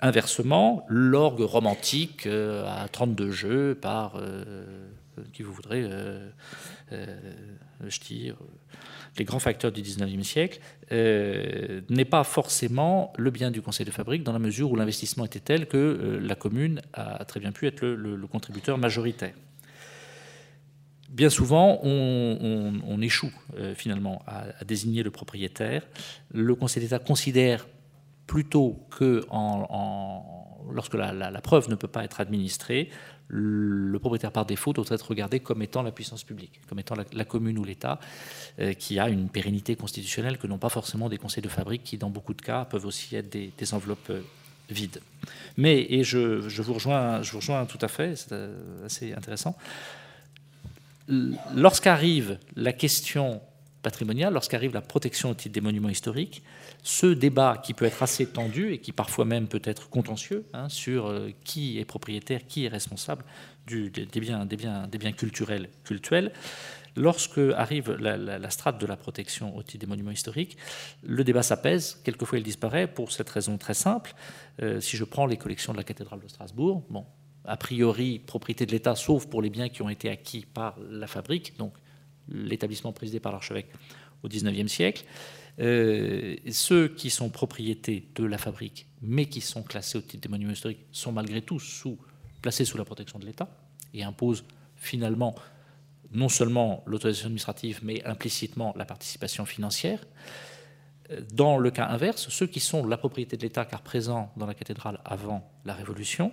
Inversement, 0.00 0.84
l'orgue 0.88 1.40
romantique 1.40 2.26
à 2.26 2.86
32 2.90 3.30
jeux 3.30 3.74
par 3.74 4.20
qui 5.32 5.42
vous 5.42 5.52
voudrez, 5.52 5.82
euh, 5.84 6.28
euh, 6.92 7.16
je 7.86 8.00
tire, 8.00 8.36
les 9.18 9.24
grands 9.24 9.38
facteurs 9.38 9.72
du 9.72 9.82
19e 9.82 10.22
siècle, 10.22 10.60
euh, 10.92 11.80
n'est 11.88 12.04
pas 12.04 12.24
forcément 12.24 13.12
le 13.16 13.30
bien 13.30 13.50
du 13.50 13.62
conseil 13.62 13.86
de 13.86 13.90
fabrique 13.90 14.22
dans 14.22 14.32
la 14.32 14.38
mesure 14.38 14.70
où 14.70 14.76
l'investissement 14.76 15.24
était 15.24 15.40
tel 15.40 15.66
que 15.66 16.18
la 16.20 16.34
commune 16.34 16.80
a 16.92 17.24
très 17.24 17.40
bien 17.40 17.52
pu 17.52 17.66
être 17.66 17.84
le, 17.84 18.26
contributeur 18.26 18.78
majoritaire. 18.78 19.34
Bien 21.10 21.30
souvent, 21.30 21.78
on, 21.82 23.00
échoue 23.00 23.32
finalement 23.76 24.22
à, 24.26 24.64
désigner 24.64 25.02
le 25.02 25.10
propriétaire. 25.10 25.86
Le 26.32 26.54
Conseil 26.54 26.82
d'État 26.82 26.98
considère 26.98 27.66
plutôt 28.26 28.80
que 28.90 29.24
lorsque 30.72 30.94
la, 30.94 31.40
preuve 31.40 31.68
ne 31.68 31.74
peut 31.74 31.88
pas 31.88 32.04
être 32.04 32.20
administrée, 32.20 32.90
le 33.28 33.98
propriétaire 33.98 34.32
par 34.32 34.46
défaut 34.46 34.72
doit 34.72 34.84
être 34.90 35.08
regardé 35.08 35.40
comme 35.40 35.62
étant 35.62 35.82
la 35.82 35.92
puissance 35.92 36.24
publique, 36.24 36.60
comme 36.68 36.78
étant 36.78 36.94
la, 37.12 37.24
commune 37.24 37.58
ou 37.58 37.64
l'État, 37.64 37.98
euh, 38.58 38.74
qui 38.74 38.98
a 38.98 39.08
une 39.08 39.28
pérennité 39.28 39.76
constitutionnelle 39.76 40.38
que 40.38 40.46
n'ont 40.46 40.58
pas 40.58 40.68
forcément 40.68 41.08
des 41.08 41.16
conseils 41.16 41.42
de 41.42 41.48
fabrique 41.48 41.84
qui, 41.84 41.96
dans 41.96 42.10
beaucoup 42.10 42.34
de 42.34 42.42
cas, 42.42 42.64
peuvent 42.64 42.86
aussi 42.86 43.16
être 43.16 43.30
des, 43.30 43.74
enveloppes 43.74 44.10
euh, 44.10 44.20
vides. 44.70 45.00
Mais, 45.56 45.86
et 45.88 46.04
je, 46.04 46.18
vous 46.60 46.74
rejoins, 46.74 47.22
je 47.22 47.32
vous 47.32 47.38
rejoins 47.38 47.64
tout 47.64 47.78
à 47.80 47.88
fait, 47.88 48.16
c'est 48.16 48.32
euh, 48.32 48.86
assez 48.86 49.12
intéressant, 49.14 49.56
lorsqu'arrive 51.08 52.38
la 52.56 52.72
question 52.72 53.40
patrimoniale, 53.84 54.32
lorsqu'arrive 54.32 54.74
la 54.74 54.80
protection 54.80 55.30
au 55.30 55.34
titre 55.34 55.54
des 55.54 55.60
monuments 55.60 55.90
historiques, 55.90 56.42
ce 56.82 57.06
débat 57.06 57.60
qui 57.62 57.74
peut 57.74 57.84
être 57.84 58.02
assez 58.02 58.26
tendu 58.26 58.72
et 58.72 58.78
qui 58.78 58.90
parfois 58.90 59.24
même 59.24 59.46
peut 59.46 59.62
être 59.62 59.88
contentieux 59.88 60.44
hein, 60.52 60.68
sur 60.68 61.06
euh, 61.06 61.30
qui 61.44 61.78
est 61.78 61.84
propriétaire, 61.84 62.46
qui 62.48 62.64
est 62.64 62.68
responsable 62.68 63.24
des, 63.66 63.90
biens, 64.20 65.12
culturels, 65.16 65.68
lorsque 66.96 67.38
arrive 67.56 67.92
la, 67.92 68.50
strate 68.50 68.80
de 68.80 68.86
la 68.86 68.96
protection 68.96 69.56
au 69.56 69.62
titre 69.62 69.80
des 69.80 69.86
monuments 69.86 70.10
historiques, 70.10 70.56
le 71.02 71.24
débat 71.24 71.42
s'apaise, 71.42 72.00
quelquefois 72.04 72.38
il 72.38 72.44
disparaît 72.44 72.86
pour 72.86 73.12
cette 73.12 73.30
raison 73.30 73.56
très 73.58 73.74
simple. 73.74 74.14
Euh, 74.62 74.80
si 74.80 74.96
je 74.96 75.04
prends 75.04 75.26
les 75.26 75.36
collections 75.36 75.72
de 75.72 75.78
la 75.78 75.84
cathédrale 75.84 76.20
de 76.20 76.28
Strasbourg, 76.28 76.84
bon, 76.90 77.04
a 77.44 77.56
priori 77.56 78.18
propriété 78.18 78.66
de 78.66 78.72
l'État, 78.72 78.94
sauf 78.94 79.26
pour 79.26 79.42
les 79.42 79.50
biens 79.50 79.68
qui 79.68 79.82
ont 79.82 79.88
été 79.88 80.08
acquis 80.08 80.46
par 80.46 80.76
la 80.90 81.06
fabrique, 81.06 81.56
donc 81.58 81.74
l'établissement 82.28 82.92
présidé 82.92 83.20
par 83.20 83.32
l'archevêque 83.32 83.68
au 84.22 84.28
XIXe 84.28 84.70
siècle, 84.72 85.04
ceux 85.58 86.88
qui 86.96 87.10
sont 87.10 87.28
propriétés 87.28 88.08
de 88.14 88.24
la 88.24 88.38
fabrique, 88.38 88.86
mais 89.02 89.26
qui 89.26 89.40
sont 89.40 89.62
classés 89.62 89.98
au 89.98 90.00
titre 90.00 90.22
des 90.22 90.28
monuments 90.28 90.52
historiques, 90.52 90.86
sont 90.90 91.12
malgré 91.12 91.42
tout 91.42 91.60
placés 92.40 92.64
sous 92.64 92.78
la 92.78 92.84
protection 92.84 93.18
de 93.18 93.26
l'État 93.26 93.48
et 93.92 94.02
imposent 94.02 94.44
finalement 94.76 95.34
non 96.12 96.28
seulement 96.28 96.82
l'autorisation 96.86 97.26
administrative, 97.26 97.80
mais 97.82 98.04
implicitement 98.04 98.72
la 98.76 98.84
participation 98.84 99.44
financière. 99.44 100.00
Dans 101.32 101.58
le 101.58 101.70
cas 101.70 101.88
inverse, 101.88 102.28
ceux 102.30 102.46
qui 102.46 102.60
sont 102.60 102.86
la 102.86 102.96
propriété 102.96 103.36
de 103.36 103.42
l'État, 103.42 103.64
car 103.64 103.82
présents 103.82 104.32
dans 104.36 104.46
la 104.46 104.54
cathédrale 104.54 105.00
avant 105.04 105.50
la 105.64 105.74
Révolution, 105.74 106.32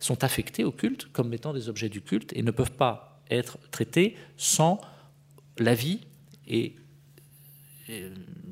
sont 0.00 0.24
affectés 0.24 0.64
au 0.64 0.72
culte 0.72 1.06
comme 1.12 1.32
étant 1.32 1.52
des 1.52 1.68
objets 1.68 1.88
du 1.88 2.00
culte 2.00 2.32
et 2.34 2.42
ne 2.42 2.50
peuvent 2.50 2.72
pas 2.72 3.22
être 3.30 3.58
traités 3.70 4.16
sans 4.36 4.80
l'avis 5.58 6.00
et, 6.46 6.74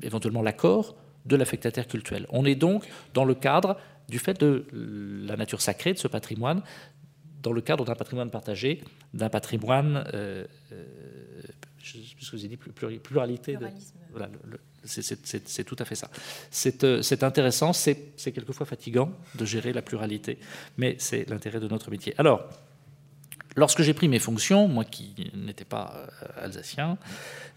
éventuellement 0.01 0.41
l'accord 0.41 0.95
de 1.25 1.35
l'affectataire 1.35 1.87
cultuel. 1.87 2.25
On 2.29 2.45
est 2.45 2.55
donc 2.55 2.87
dans 3.13 3.23
le 3.23 3.35
cadre 3.35 3.77
du 4.09 4.17
fait 4.17 4.39
de 4.39 4.65
la 5.27 5.35
nature 5.35 5.61
sacrée 5.61 5.93
de 5.93 5.99
ce 5.99 6.07
patrimoine, 6.07 6.63
dans 7.43 7.51
le 7.51 7.61
cadre 7.61 7.85
d'un 7.85 7.95
patrimoine 7.95 8.31
partagé, 8.31 8.83
d'un 9.13 9.29
patrimoine, 9.29 10.05
euh, 10.13 10.45
euh, 10.71 10.83
je, 11.77 11.97
ce 12.19 12.31
que 12.31 12.35
vous 12.35 12.45
avez 12.45 12.55
dit, 12.55 12.57
pluralité. 12.57 13.57
voilà, 14.11 14.29
c'est 14.87 15.63
tout 15.63 15.75
à 15.79 15.85
fait 15.85 15.95
ça. 15.95 16.09
C'est 16.49 16.83
euh, 16.83 17.01
intéressant, 17.21 17.73
c'est 17.73 18.13
quelquefois 18.33 18.65
fatigant 18.65 19.11
de 19.35 19.45
gérer 19.45 19.73
la 19.73 19.81
pluralité, 19.81 20.39
mais 20.77 20.95
c'est 20.99 21.29
l'intérêt 21.29 21.59
de 21.59 21.67
notre 21.67 21.91
métier. 21.91 22.13
Alors, 22.17 22.47
lorsque 23.55 23.81
j'ai 23.81 23.93
pris 23.93 24.07
mes 24.07 24.19
fonctions, 24.19 24.67
moi 24.67 24.85
qui 24.85 25.31
n'étais 25.35 25.65
pas 25.65 26.07
alsacien, 26.41 26.97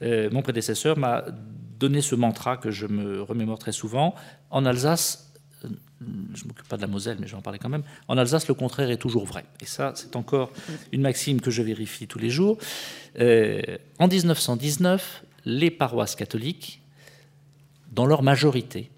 mon 0.02 0.42
prédécesseur 0.42 0.98
m'a 0.98 1.24
donné 1.80 2.02
ce 2.02 2.14
mantra 2.14 2.58
que 2.58 2.70
je 2.70 2.86
me 2.86 3.22
remémore 3.22 3.58
très 3.58 3.72
souvent. 3.72 4.14
En 4.50 4.66
Alsace, 4.66 5.32
je 5.62 5.68
ne 6.44 6.48
m'occupe 6.48 6.68
pas 6.68 6.76
de 6.76 6.82
la 6.82 6.88
Moselle, 6.88 7.16
mais 7.20 7.26
je 7.26 7.32
vais 7.32 7.38
en 7.38 7.42
parler 7.42 7.58
quand 7.58 7.68
même. 7.68 7.82
En 8.08 8.16
Alsace, 8.18 8.46
le 8.48 8.54
contraire 8.54 8.90
est 8.90 8.98
toujours 8.98 9.24
vrai. 9.24 9.44
Et 9.60 9.66
ça, 9.66 9.92
c'est 9.94 10.16
encore 10.16 10.52
une 10.92 11.02
maxime 11.02 11.40
que 11.40 11.50
je 11.50 11.62
vérifie 11.62 12.06
tous 12.06 12.18
les 12.18 12.30
jours. 12.30 12.58
Euh, 13.18 13.60
en 13.98 14.08
1919, 14.08 15.24
les 15.44 15.70
paroisses 15.70 16.14
catholiques, 16.14 16.82
dans 17.90 18.06
leur 18.06 18.22
majorité, 18.22 18.90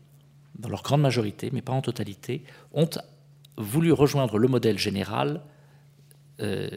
dans 0.58 0.68
leur 0.68 0.82
grande 0.82 1.00
majorité, 1.00 1.50
mais 1.52 1.62
pas 1.62 1.72
en 1.72 1.82
totalité, 1.82 2.42
ont 2.72 2.88
voulu 3.56 3.92
rejoindre 3.92 4.38
le 4.38 4.48
modèle 4.48 4.78
général 4.78 5.42
euh, 6.40 6.68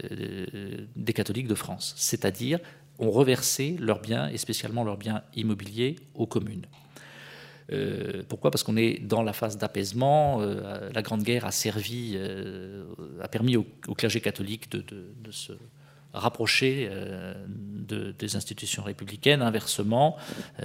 des 0.95 1.13
catholiques 1.13 1.47
de 1.47 1.55
France, 1.55 1.93
c'est-à-dire 1.97 2.59
ont 2.99 3.11
reversé 3.11 3.75
leurs 3.79 3.99
biens, 3.99 4.29
et 4.29 4.37
spécialement 4.37 4.83
leurs 4.83 4.97
biens 4.97 5.21
immobiliers, 5.35 5.97
aux 6.13 6.27
communes. 6.27 6.65
Euh, 7.71 8.23
pourquoi? 8.27 8.51
Parce 8.51 8.63
qu'on 8.63 8.77
est 8.77 8.99
dans 8.99 9.23
la 9.23 9.33
phase 9.33 9.57
d'apaisement. 9.57 10.41
Euh, 10.41 10.91
la 10.93 11.01
Grande 11.01 11.23
Guerre 11.23 11.45
a 11.45 11.51
servi, 11.51 12.17
a 13.21 13.27
permis 13.27 13.57
au, 13.57 13.65
clergé 13.97 14.21
catholique 14.21 14.71
de, 14.71 15.31
se 15.31 15.53
rapprocher 16.15 16.89
des 17.87 18.35
institutions 18.35 18.83
républicaines. 18.83 19.41
Inversement, 19.41 20.17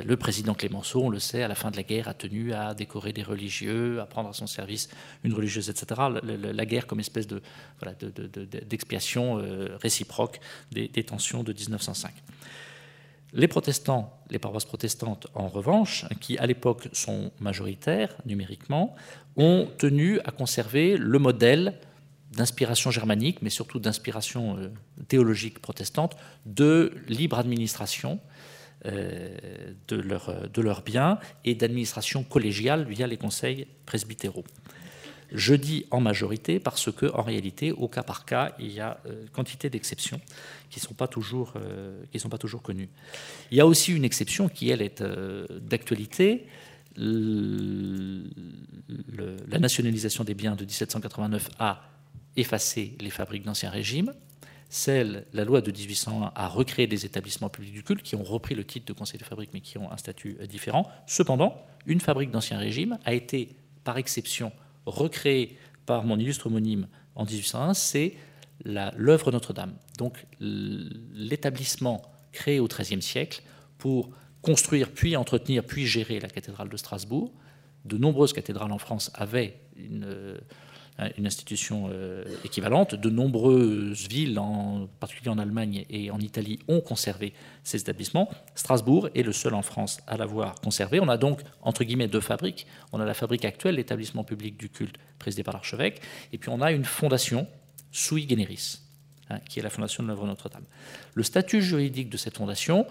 le 0.04 0.16
président 0.16 0.54
Clémenceau, 0.54 1.02
on 1.02 1.11
le 1.11 1.19
sait, 1.19 1.42
à 1.42 1.49
la 1.49 1.54
fin 1.54 1.71
de 1.71 1.76
la 1.76 1.83
guerre, 1.83 2.09
a 2.09 2.14
tenu 2.14 2.52
à 2.52 2.75
décorer 2.75 3.12
des 3.12 3.23
religieux, 3.23 4.00
à 4.00 4.07
prendre 4.07 4.28
à 4.28 4.33
son 4.33 4.47
service 4.47 4.88
une 5.25 5.35
religieuse, 5.35 5.69
etc. 5.69 6.00
La, 6.23 6.66
guerre 6.66 6.87
comme 6.87 7.00
espèce 7.00 7.26
de, 7.26 7.42
d'expiation 8.69 9.42
réciproque 9.80 10.40
des, 10.73 10.88
des 10.88 11.04
tensions 11.04 11.42
de 11.42 11.52
1905. 11.52 12.12
Les 13.33 13.47
protestants, 13.47 14.12
les 14.30 14.40
paroisses 14.40 14.64
protestantes 14.64 15.28
en 15.35 15.47
revanche, 15.47 16.04
qui 16.21 16.37
à 16.38 16.47
l'époque 16.47 16.88
sont 16.92 17.30
majoritaires 17.38 18.16
numériquement, 18.26 18.97
ont 19.37 19.69
tenu 19.78 20.19
à 20.21 20.33
conserver 20.33 20.97
le 20.97 21.19
modèle 21.19 21.75
d'inspiration 22.30 22.90
germanique, 22.90 23.42
mais 23.42 23.50
surtout 23.50 23.78
d'inspiration 23.78 24.56
euh, 24.56 24.68
théologique 25.08 25.58
protestante, 25.58 26.16
de 26.46 26.92
libre 27.08 27.38
administration 27.38 28.20
euh, 28.87 29.37
de, 29.88 30.60
leurs 30.60 30.82
biens 30.82 31.18
et 31.44 31.54
d'administration 31.54 32.25
collégiale 32.25 32.87
via 32.88 33.06
les 33.06 33.16
conseils 33.16 33.66
presbytéraux. 33.84 34.44
Je 35.32 35.54
dis 35.54 35.87
en 35.90 36.00
majorité 36.00 36.58
parce 36.58 36.90
que, 36.90 37.06
en 37.06 37.22
réalité, 37.22 37.70
au 37.72 37.88
cas 37.88 38.02
par 38.02 38.25
cas, 38.25 38.54
il 38.58 38.72
y 38.72 38.80
a 38.80 39.00
euh, 39.06 39.26
quantité 39.32 39.70
d'exceptions 39.70 40.20
qui 40.70 40.80
ne 40.80 40.84
sont, 40.84 40.94
pas 40.94 41.06
toujours, 41.06 41.54
euh, 41.56 42.02
connues. 42.62 42.88
Il 43.50 43.58
y 43.58 43.60
a 43.60 43.66
aussi 43.66 43.94
une 43.94 44.04
exception 44.04 44.49
qui, 44.49 44.70
elle, 44.70 44.82
est 44.82 45.00
euh, 45.00 45.46
d'actualité. 45.60 46.46
la 46.96 47.08
nationalisation 49.58 50.25
des 50.25 50.34
biens 50.34 50.56
de 50.56 50.64
1789 50.64 51.50
a 51.58 51.82
effacé 52.40 52.97
les 53.00 53.11
fabriques 53.11 53.44
d'Ancien 53.44 53.70
Régime. 53.70 54.14
Celle, 54.68 55.26
la 55.32 55.44
loi 55.44 55.61
de 55.61 55.73
1801 55.73 56.32
a 56.35 56.49
recréé 56.49 56.87
des 56.87 57.04
établissements 57.04 57.49
publics 57.49 57.73
du 57.73 57.82
culte 57.82 58.02
qui 58.02 58.14
ont 58.14 58.23
repris 58.23 58.54
le 58.54 58.64
titre 58.64 58.87
de 58.87 58.92
conseil 58.92 59.18
de 59.18 59.25
fabrique 59.25 59.50
mais 59.52 59.61
qui 59.61 59.78
ont 59.78 59.90
un 59.90 59.97
statut 59.97 60.38
différent. 60.49 60.88
Cependant, 61.06 61.56
une 61.87 62.00
fabrique 62.00 62.30
d'Ancien 62.30 62.59
Régime 62.59 62.99
a 63.04 63.12
été, 63.12 63.56
par 63.82 63.99
exception, 63.99 64.52
recréé 64.87 65.59
par 65.87 66.04
mon 66.04 66.18
illustre 66.18 66.47
homonyme 66.47 66.87
en 67.16 67.25
1801, 67.25 67.75
c'est 67.75 68.14
l'œuvre 68.64 69.32
Notre-Dame. 69.32 69.75
Donc 69.99 70.26
l'établissement 70.38 72.02
créé 72.32 72.61
au 72.61 72.68
XIIIe 72.68 73.02
siècle 73.02 73.42
pour 73.78 74.11
construire, 74.42 74.92
puis 74.92 75.16
entretenir, 75.16 75.64
puis 75.64 75.87
gérer 75.87 76.20
la 76.20 76.28
cathédrale 76.28 76.68
de 76.68 76.76
Strasbourg. 76.76 77.32
De 77.85 77.99
nombreuses 77.99 78.32
cathédrales 78.32 78.73
en 78.73 78.78
France 78.78 79.11
avaient 79.14 79.61
une, 79.76 80.38
une 81.16 81.26
institution 81.26 81.88
euh, 81.92 82.25
équivalente. 82.45 82.95
De 82.95 83.11
nombreuses 83.11 84.09
villes, 84.09 84.38
en 84.38 84.88
particulier 84.99 85.30
en 85.30 85.38
Allemagne 85.38 85.85
et 85.90 86.11
en 86.11 86.19
Italie, 86.19 86.59
ont 86.69 86.80
conservé 86.80 87.33
ces 87.64 87.80
établissements. 87.80 88.28
Strasbourg 88.54 89.09
est 89.14 89.23
le 89.23 89.33
seul 89.33 89.54
en 89.54 89.62
France 89.62 90.00
à 90.07 90.16
l'avoir 90.16 90.54
conservé. 90.57 91.00
On 91.00 91.09
a 91.09 91.16
donc, 91.16 91.40
entre 91.62 91.85
guillemets, 91.85 92.09
deux 92.09 92.21
fabriques. 92.21 92.66
On 92.92 93.00
a 93.00 93.04
la 93.04 93.14
fabrique 93.14 93.45
actuelle, 93.45 93.76
l'établissement 93.76 94.25
public 94.25 94.57
du 94.57 94.69
culte 94.69 94.97
présidé 95.19 95.42
par 95.42 95.54
l'archevêque, 95.54 96.00
et 96.33 96.38
puis 96.38 96.49
on 96.50 96.61
a 96.61 96.73
une 96.73 96.85
fondation 96.85 97.47
sui 97.92 98.28
generis, 98.28 98.80
hein, 99.28 99.38
qui 99.49 99.61
est 99.61 99.62
la 99.62 99.71
fondation 99.71 100.02
de 100.02 100.09
l'œuvre 100.09 100.26
Notre-Dame. 100.26 100.64
Le 101.14 101.23
statut 101.23 101.62
juridique 101.62 102.09
de 102.09 102.16
cette 102.16 102.37
fondation, 102.37 102.87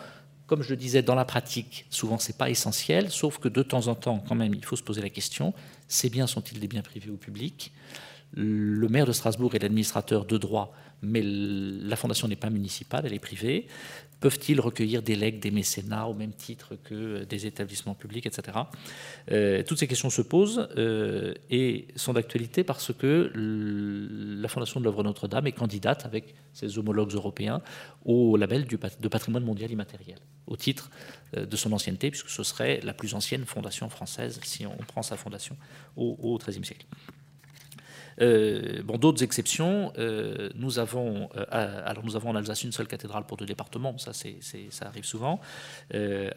comme 0.45 0.63
je 0.63 0.69
le 0.71 0.77
disais, 0.77 1.01
dans 1.01 1.15
la 1.15 1.25
pratique, 1.25 1.85
souvent 1.89 2.17
c'est 2.17 2.37
pas 2.37 2.49
essentiel, 2.49 3.11
sauf 3.11 3.37
que 3.37 3.49
de 3.49 3.63
temps 3.63 3.87
en 3.87 3.95
temps, 3.95 4.23
quand 4.27 4.35
même, 4.35 4.53
il 4.53 4.65
faut 4.65 4.75
se 4.75 4.83
poser 4.83 5.01
la 5.01 5.09
question 5.09 5.53
ces 5.89 6.09
biens 6.09 6.27
sont-ils 6.27 6.59
des 6.59 6.67
biens 6.67 6.83
privés 6.83 7.09
ou 7.09 7.17
publics? 7.17 7.73
Le 8.33 8.87
maire 8.87 9.05
de 9.05 9.11
Strasbourg 9.11 9.55
est 9.55 9.59
l'administrateur 9.59 10.25
de 10.25 10.37
droit, 10.37 10.73
mais 11.01 11.21
la 11.23 11.95
fondation 11.95 12.27
n'est 12.27 12.35
pas 12.35 12.49
municipale, 12.49 13.03
elle 13.05 13.13
est 13.13 13.19
privée. 13.19 13.67
Peuvent-ils 14.19 14.59
recueillir 14.59 15.01
des 15.01 15.15
legs, 15.15 15.39
des 15.39 15.49
mécénats 15.49 16.05
au 16.05 16.13
même 16.13 16.33
titre 16.33 16.75
que 16.83 17.23
des 17.23 17.45
établissements 17.45 17.95
publics, 17.95 18.25
etc. 18.25 18.57
Euh, 19.31 19.63
toutes 19.63 19.79
ces 19.79 19.87
questions 19.87 20.09
se 20.09 20.21
posent 20.21 20.67
euh, 20.77 21.33
et 21.49 21.87
sont 21.95 22.13
d'actualité 22.13 22.63
parce 22.65 22.93
que 22.93 23.31
la 23.33 24.47
Fondation 24.49 24.79
de 24.81 24.85
l'œuvre 24.85 25.03
Notre-Dame 25.03 25.47
est 25.47 25.53
candidate 25.53 26.05
avec 26.05 26.35
ses 26.53 26.77
homologues 26.77 27.13
européens 27.13 27.61
au 28.03 28.35
label 28.35 28.65
de 28.65 29.07
patrimoine 29.07 29.43
mondial 29.43 29.71
immatériel, 29.71 30.19
au 30.47 30.57
titre 30.57 30.91
euh, 31.37 31.45
de 31.45 31.55
son 31.55 31.71
ancienneté, 31.71 32.11
puisque 32.11 32.29
ce 32.29 32.43
serait 32.43 32.81
la 32.83 32.93
plus 32.93 33.15
ancienne 33.15 33.45
fondation 33.45 33.89
française 33.89 34.39
si 34.43 34.65
on 34.65 34.75
prend 34.85 35.01
sa 35.01 35.15
fondation 35.15 35.55
au 35.95 36.37
XIIIe 36.37 36.65
siècle. 36.65 36.85
Euh, 38.21 38.83
bon, 38.83 38.97
d'autres 38.97 39.23
exceptions, 39.23 39.93
euh, 39.97 40.49
nous 40.55 40.79
avons, 40.79 41.29
euh, 41.35 41.45
alors 41.85 42.03
nous 42.03 42.15
avons 42.15 42.29
en 42.29 42.35
Alsace 42.35 42.63
une 42.63 42.71
seule 42.71 42.87
cathédrale 42.87 43.25
pour 43.25 43.37
deux 43.37 43.45
départements, 43.45 43.97
ça, 43.97 44.11
ça 44.13 44.85
arrive 44.85 45.05
souvent, 45.05 45.39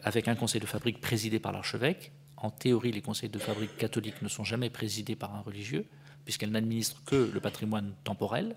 avec 0.03 0.27
un 0.27 0.35
conseil 0.35 0.61
de 0.61 0.65
fabrique 0.65 1.01
présidé 1.01 1.39
par 1.39 1.51
l'archevêque. 1.51 2.11
En 2.37 2.49
théorie, 2.49 2.91
les 2.91 3.01
conseils 3.01 3.29
de 3.29 3.39
fabrique 3.39 3.77
catholiques 3.77 4.21
ne 4.21 4.27
sont 4.27 4.43
jamais 4.43 4.69
présidés 4.69 5.15
par 5.15 5.35
un 5.35 5.41
religieux, 5.41 5.85
puisqu'elles 6.25 6.51
n'administrent 6.51 7.01
que 7.05 7.29
le 7.33 7.39
patrimoine 7.39 7.93
temporel, 8.03 8.55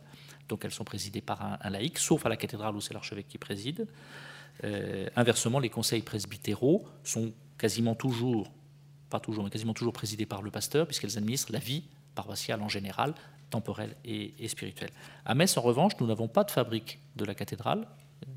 donc 0.48 0.64
elles 0.64 0.72
sont 0.72 0.84
présidées 0.84 1.20
par 1.20 1.42
un, 1.42 1.58
un 1.60 1.70
laïc, 1.70 1.98
sauf 1.98 2.24
à 2.26 2.28
la 2.28 2.36
cathédrale 2.36 2.76
où 2.76 2.80
c'est 2.80 2.94
l'archevêque 2.94 3.28
qui 3.28 3.38
préside. 3.38 3.86
inversement, 5.16 5.58
les 5.58 5.70
conseils 5.70 6.02
presbytéraux 6.02 6.86
sont 7.02 7.32
quasiment 7.58 7.94
toujours, 7.94 8.50
pas 9.10 9.20
toujours, 9.20 9.44
mais 9.44 9.50
quasiment 9.50 9.74
toujours 9.74 9.92
présidés 9.92 10.26
par 10.26 10.42
le 10.42 10.50
pasteur, 10.50 10.86
puisqu'elles 10.86 11.18
administrent 11.18 11.52
la 11.52 11.58
vie 11.58 11.84
paroissiale 12.16 12.60
en 12.62 12.68
général, 12.68 13.14
temporelle 13.50 13.94
et, 14.04 14.48
spirituelle. 14.48 14.90
À 15.24 15.36
Metz, 15.36 15.56
en 15.56 15.62
revanche, 15.62 15.92
nous 16.00 16.06
n'avons 16.06 16.26
pas 16.26 16.42
de 16.42 16.50
fabrique 16.50 16.98
de 17.14 17.24
la 17.24 17.34
cathédrale, 17.34 17.86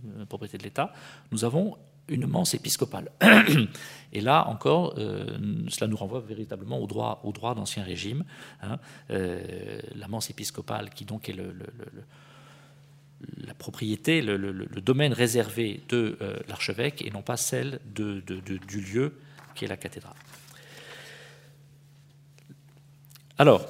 euh, 0.05 0.25
propriété 0.25 0.59
de 0.59 0.63
l'État. 0.63 0.93
Nous 1.31 1.43
avons 1.45 1.77
une 2.07 2.27
mense 2.27 2.53
épiscopale. 2.53 3.11
Et 4.13 4.21
là 4.21 4.47
encore, 4.47 4.95
euh, 4.97 5.37
cela 5.69 5.87
nous 5.87 5.97
renvoie 5.97 6.19
véritablement 6.19 6.79
au 6.79 6.87
droit, 6.87 7.21
au 7.23 7.31
droit 7.31 7.55
d'Ancien 7.55 7.83
Régime. 7.83 8.23
Hein. 8.61 8.77
Euh, 9.11 9.79
la 9.95 10.07
mense 10.07 10.29
épiscopale, 10.29 10.89
qui 10.91 11.05
donc 11.05 11.29
est 11.29 11.35
la 13.37 13.53
propriété, 13.53 14.21
le, 14.21 14.81
domaine 14.81 15.13
réservé 15.13 15.81
de 15.89 16.17
l'archevêque 16.47 17.01
et 17.05 17.11
non 17.11 17.21
pas 17.21 17.37
celle 17.37 17.79
du 17.85 18.81
lieu 18.93 19.19
qui 19.55 19.65
est 19.65 19.67
la 19.67 19.77
cathédrale. 19.77 20.15
Alors, 23.39 23.65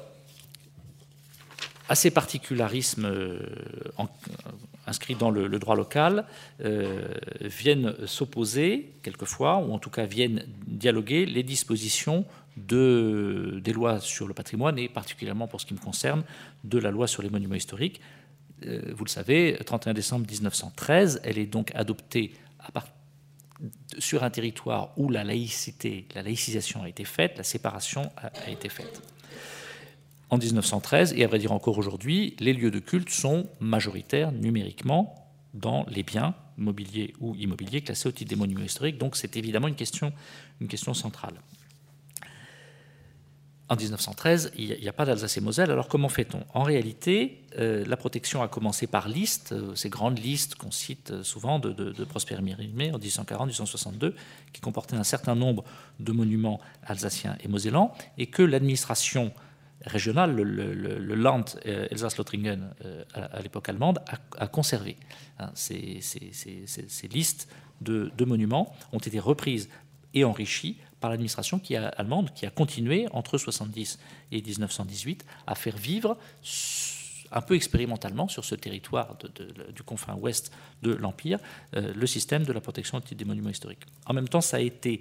à 1.88 1.94
ces 1.94 2.10
particularismes 2.10 3.04
euh, 3.04 3.38
inscrits 4.88 5.14
dans 5.14 5.30
le, 5.30 5.48
droit 5.60 5.76
local 5.76 6.26
euh, 6.64 7.06
viennent 7.40 7.94
s'opposer 8.04 8.94
quelquefois, 9.04 9.58
ou 9.58 9.72
en 9.72 9.78
tout 9.78 9.90
cas 9.90 10.06
viennent 10.06 10.44
dialoguer 10.66 11.24
les 11.24 11.44
dispositions 11.44 12.24
de, 12.56 13.60
des 13.62 13.72
lois 13.72 14.00
sur 14.00 14.26
le 14.26 14.34
patrimoine 14.34 14.76
et 14.76 14.88
particulièrement 14.88 15.46
pour 15.46 15.60
ce 15.60 15.66
qui 15.66 15.74
me 15.74 15.78
concerne 15.78 16.24
de 16.64 16.78
la 16.78 16.90
loi 16.90 17.06
sur 17.06 17.22
les 17.22 17.30
monuments 17.30 17.54
historiques. 17.54 18.00
Euh, 18.66 18.92
vous 18.96 19.04
le 19.04 19.10
savez, 19.10 19.56
31 19.64 19.94
décembre 19.94 20.26
1913, 20.28 21.20
elle 21.22 21.38
est 21.38 21.46
donc 21.46 21.70
adoptée 21.76 22.32
sur 24.00 24.24
un 24.24 24.30
territoire 24.30 24.90
où 24.96 25.10
la 25.10 25.22
laïcité, 25.22 26.06
la 26.16 26.22
laïcisation 26.22 26.82
a 26.82 26.88
été 26.88 27.04
faite, 27.04 27.38
la 27.38 27.44
séparation 27.44 28.10
a 28.16 28.50
été 28.50 28.68
faite 28.68 29.00
en 30.30 30.38
1913, 30.38 31.14
et 31.16 31.24
à 31.24 31.26
vrai 31.26 31.38
dire 31.38 31.52
encore 31.52 31.76
aujourd'hui, 31.78 32.36
les 32.38 32.52
lieux 32.52 32.70
de 32.70 32.78
culte 32.78 33.10
sont 33.10 33.48
majoritaires 33.58 34.32
numériquement 34.32 35.14
dans 35.54 35.84
les 35.88 36.02
biens 36.02 36.34
mobiliers 36.56 37.14
ou 37.20 37.34
immobiliers 37.34 37.80
classés 37.80 38.08
au 38.08 38.12
titre 38.12 38.30
des 38.30 38.36
monuments 38.36 38.64
historiques. 38.64 38.98
Donc 38.98 39.16
c'est 39.16 39.36
évidemment 39.36 39.68
une 39.68 39.74
question, 39.74 40.12
une 40.60 40.68
question 40.68 40.94
centrale. 40.94 41.34
En 43.68 43.76
1913, 43.76 44.52
il 44.58 44.76
n'y 44.80 44.88
a 44.88 44.92
pas 44.92 45.04
d'Alsace 45.04 45.36
et 45.36 45.40
Moselle. 45.40 45.70
Alors 45.70 45.86
comment 45.86 46.08
fait-on? 46.08 46.44
En 46.54 46.64
réalité, 46.64 47.44
euh, 47.56 47.84
la 47.86 47.96
protection 47.96 48.42
a 48.42 48.48
commencé 48.48 48.88
par 48.88 49.08
listes, 49.08 49.52
euh, 49.52 49.76
ces 49.76 49.88
grandes 49.88 50.18
listes 50.18 50.56
qu'on 50.56 50.72
cite 50.72 51.12
euh, 51.12 51.22
souvent 51.22 51.60
de 51.60 52.04
Prosper 52.04 52.40
Mérimée 52.42 52.90
en 52.90 52.98
1840-1862, 52.98 54.14
qui 54.52 54.60
comportaient 54.60 54.96
un 54.96 55.04
certain 55.04 55.36
nombre 55.36 55.62
de 56.00 56.10
monuments 56.10 56.60
alsaciens 56.82 57.36
et 57.44 57.46
mosellans, 57.46 57.94
et 58.18 58.26
que 58.26 58.42
l'administration 58.42 59.32
régional, 59.86 60.34
le, 60.34 61.14
Land 61.14 61.44
euh, 61.66 61.88
Elsass-Lothringen 61.90 62.70
euh, 62.84 63.04
à, 63.14 63.40
l'époque 63.40 63.68
allemande, 63.68 64.00
a, 64.38 64.46
conservé. 64.46 64.96
Hein, 65.38 65.50
ces, 65.54 66.00
listes 67.10 67.48
de, 67.80 68.24
monuments 68.24 68.74
ont 68.92 68.98
été 68.98 69.18
reprises 69.18 69.68
et 70.14 70.24
enrichies 70.24 70.76
par 71.00 71.10
l'administration 71.10 71.58
qui 71.58 71.76
allemande 71.76 72.32
qui 72.34 72.44
a 72.44 72.50
continué 72.50 73.06
entre 73.12 73.38
70 73.38 73.98
et 74.32 74.42
1918 74.42 75.24
à 75.46 75.54
faire 75.54 75.76
vivre 75.76 76.18
un 77.32 77.40
peu 77.40 77.54
expérimentalement 77.54 78.28
sur 78.28 78.44
ce 78.44 78.54
territoire 78.54 79.16
du 79.74 79.82
confin 79.82 80.14
ouest 80.14 80.52
de 80.82 80.92
l'Empire 80.92 81.38
euh, 81.76 81.92
le 81.94 82.06
système 82.06 82.44
de 82.44 82.52
la 82.52 82.60
protection 82.60 83.00
des 83.00 83.24
monuments 83.24 83.50
historiques. 83.50 83.84
En 84.06 84.12
même 84.12 84.28
temps, 84.28 84.40
ça 84.40 84.56
a 84.56 84.60
été 84.60 85.00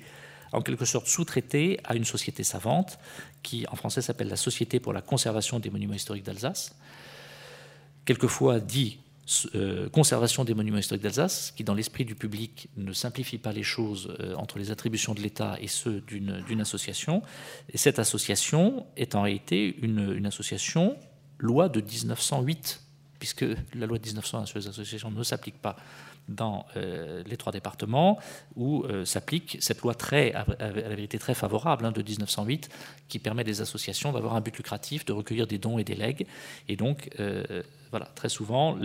en 0.51 0.61
quelque 0.61 0.85
sorte 0.85 1.07
sous-traité 1.07 1.79
à 1.83 1.95
une 1.95 2.05
société 2.05 2.43
savante 2.43 2.99
qui 3.43 3.65
en 3.71 3.75
français 3.75 4.01
s'appelle 4.01 4.29
la 4.29 4.35
Société 4.35 4.79
pour 4.79 4.93
la 4.93 5.01
conservation 5.01 5.59
des 5.59 5.69
monuments 5.69 5.93
historiques 5.93 6.25
d'Alsace, 6.25 6.75
quelquefois 8.05 8.59
dit 8.59 8.99
euh, 9.53 9.89
conservation 9.89 10.43
des 10.43 10.55
monuments 10.55 10.79
historiques 10.79 11.03
d'Alsace, 11.03 11.53
qui 11.55 11.63
dans 11.63 11.75
l'esprit 11.75 12.03
du 12.03 12.15
public 12.15 12.67
ne 12.77 12.93
simplifie 12.93 13.37
pas 13.37 13.51
les 13.51 13.61
choses 13.61 14.15
euh, 14.19 14.33
entre 14.35 14.57
les 14.57 14.71
attributions 14.71 15.13
de 15.13 15.21
l'État 15.21 15.57
et 15.61 15.67
ceux 15.67 16.01
d'une 16.01 16.61
association. 16.61 17.21
Et 17.71 17.77
cette 17.77 17.99
association 17.99 18.87
est 18.97 19.13
en 19.13 19.21
réalité 19.21 19.75
une, 19.81 20.13
une 20.17 20.25
association 20.25 20.97
loi 21.37 21.69
de 21.69 21.79
1908, 21.79 22.81
puisque 23.19 23.45
la 23.73 23.85
loi 23.85 23.99
de 23.99 24.05
1901 24.05 24.45
sur 24.45 24.59
les 24.59 24.67
associations 24.67 25.11
ne 25.11 25.23
s'applique 25.23 25.61
pas 25.61 25.75
dans 26.29 26.65
euh, 26.77 27.23
les 27.25 27.37
trois 27.37 27.51
départements 27.51 28.19
où 28.55 28.83
euh, 28.83 29.03
s'applique 29.03 29.57
cette 29.59 29.81
loi 29.81 29.95
très, 29.95 30.33
à 30.33 30.45
la 30.59 30.89
vérité 30.89 31.17
très 31.19 31.33
favorable 31.33 31.85
hein, 31.85 31.91
de 31.91 32.01
1908 32.01 32.69
qui 33.07 33.19
permet 33.19 33.43
des 33.43 33.61
associations 33.61 34.13
d'avoir 34.13 34.35
un 34.35 34.41
but 34.41 34.55
lucratif, 34.55 35.05
de 35.05 35.13
recueillir 35.13 35.47
des 35.47 35.57
dons 35.57 35.79
et 35.79 35.83
des 35.83 35.95
legs. 35.95 36.25
Et 36.67 36.75
donc, 36.75 37.09
euh, 37.19 37.63
voilà, 37.89 38.05
très 38.05 38.29
souvent, 38.29 38.77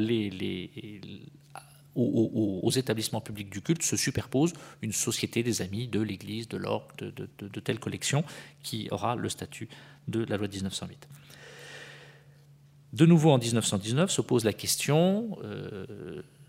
aux, 1.95 2.71
établissements 2.71 3.21
publics 3.21 3.51
du 3.51 3.61
culte 3.61 3.83
se 3.83 3.97
superpose 3.97 4.55
une 4.83 4.93
société 4.93 5.43
des 5.43 5.61
amis 5.63 5.87
de 5.87 6.01
l'Église, 6.01 6.49
de 6.49 6.57
l'orgue, 6.57 6.91
de, 6.99 7.61
telle 7.61 7.79
collection 7.79 8.25
qui 8.63 8.89
aura 8.91 9.15
le 9.15 9.29
statut 9.29 9.69
de 10.09 10.25
la 10.25 10.39
loi 10.39 10.49
de 10.49 10.55
1908. 10.55 11.09
De 12.95 13.07
nouveau 13.07 13.33
en 13.33 13.39
1919 13.39 14.11
se 14.11 14.23
pose 14.23 14.45
la 14.45 14.53
question 14.53 15.37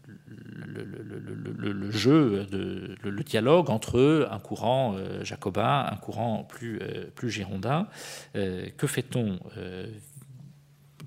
le, 0.07 1.91
jeu, 1.91 2.45
le, 2.51 3.23
dialogue 3.23 3.69
entre 3.69 4.27
un 4.29 4.39
courant 4.39 4.95
euh, 4.95 5.23
jacobin, 5.23 5.87
un 5.91 5.95
courant 5.97 6.43
plus, 6.43 6.79
euh, 6.81 7.09
girondin. 7.27 7.87
Euh, 8.35 8.67
que 8.77 8.87
fait-on 8.87 9.39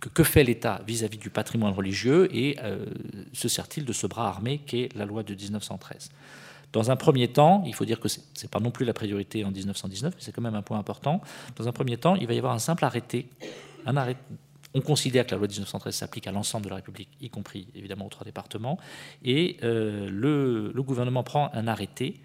que, 0.01 0.23
fait 0.23 0.45
l'État 0.45 0.81
vis-à-vis 0.87 1.19
du 1.19 1.31
patrimoine 1.31 1.73
religieux 1.73 2.29
et 2.35 2.57
se 3.33 3.49
sert-il 3.49 3.85
de 3.85 3.93
ce 3.93 4.07
bras 4.07 4.29
armé 4.29 4.59
qu'est 4.59 4.89
la 4.95 5.05
loi 5.05 5.23
de 5.23 5.35
1913 5.35 6.11
dans 6.71 6.91
un 6.91 6.97
premier 6.97 7.29
temps, 7.29 7.63
il 7.67 7.75
faut 7.75 7.87
dire 7.87 7.99
que 7.99 8.09
ce 8.09 8.21
n'est 8.21 8.49
pas 8.51 8.61
non 8.61 8.71
plus 8.71 8.85
la 8.85 8.93
priorité 8.93 9.43
en 9.43 9.51
1919, 9.51 10.13
mais 10.15 10.21
c'est 10.23 10.33
quand 10.33 10.43
même 10.43 10.55
un 10.55 10.61
point 10.61 10.79
important. 10.79 11.23
Dans 11.57 11.67
un 11.67 11.73
premier 11.73 11.97
temps, 11.97 12.15
il 12.15 12.27
va 12.27 12.35
y 12.35 12.39
avoir 12.39 12.53
un 12.53 12.59
simple 12.59 12.85
arrêté, 12.85 13.31
un 13.87 13.97
arrêté 13.97 14.21
on 14.75 14.81
considère 14.81 15.27
que 15.27 15.33
la 15.33 15.39
loi 15.39 15.47
de 15.47 15.53
1913 15.53 15.95
s'applique 15.95 16.27
à 16.27 16.33
l'ensemble 16.33 16.65
de 16.65 16.71
la 16.71 16.77
République, 16.77 17.09
y 17.21 17.31
compris 17.31 17.69
évidemment 17.75 18.07
aux 18.07 18.11
trois 18.11 18.25
départements, 18.25 18.79
et 19.25 19.57
euh, 19.63 20.09
le, 20.11 20.83
gouvernement 20.83 21.23
prend 21.23 21.51
un 21.55 21.67
arrêté 21.67 22.21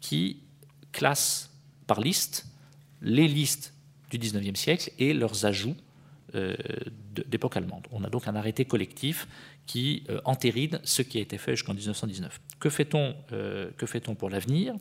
qui 0.00 0.42
classe 0.92 1.50
par 1.86 2.00
liste 2.00 2.46
les 3.02 3.28
listes 3.28 3.74
du 4.10 4.18
19e 4.18 4.54
siècle 4.54 4.90
et 4.98 5.12
leurs 5.14 5.46
ajouts 5.46 5.76
euh, 6.34 6.56
d'époque 7.26 7.56
allemande. 7.56 7.86
On 7.90 8.04
a 8.04 8.10
donc 8.10 8.28
un 8.28 8.36
arrêté 8.36 8.64
collectif 8.64 9.26
qui 9.66 10.04
euh, 10.10 10.20
ce 10.84 11.02
qui 11.02 11.18
a 11.18 11.20
été 11.20 11.38
fait 11.38 11.56
jusqu'en 11.56 11.74
1919. 11.74 12.40
Que 12.58 12.70
fait-on 12.70 13.14
fait 13.86 14.00
pour 14.14 14.30
l'avenir? 14.30 14.74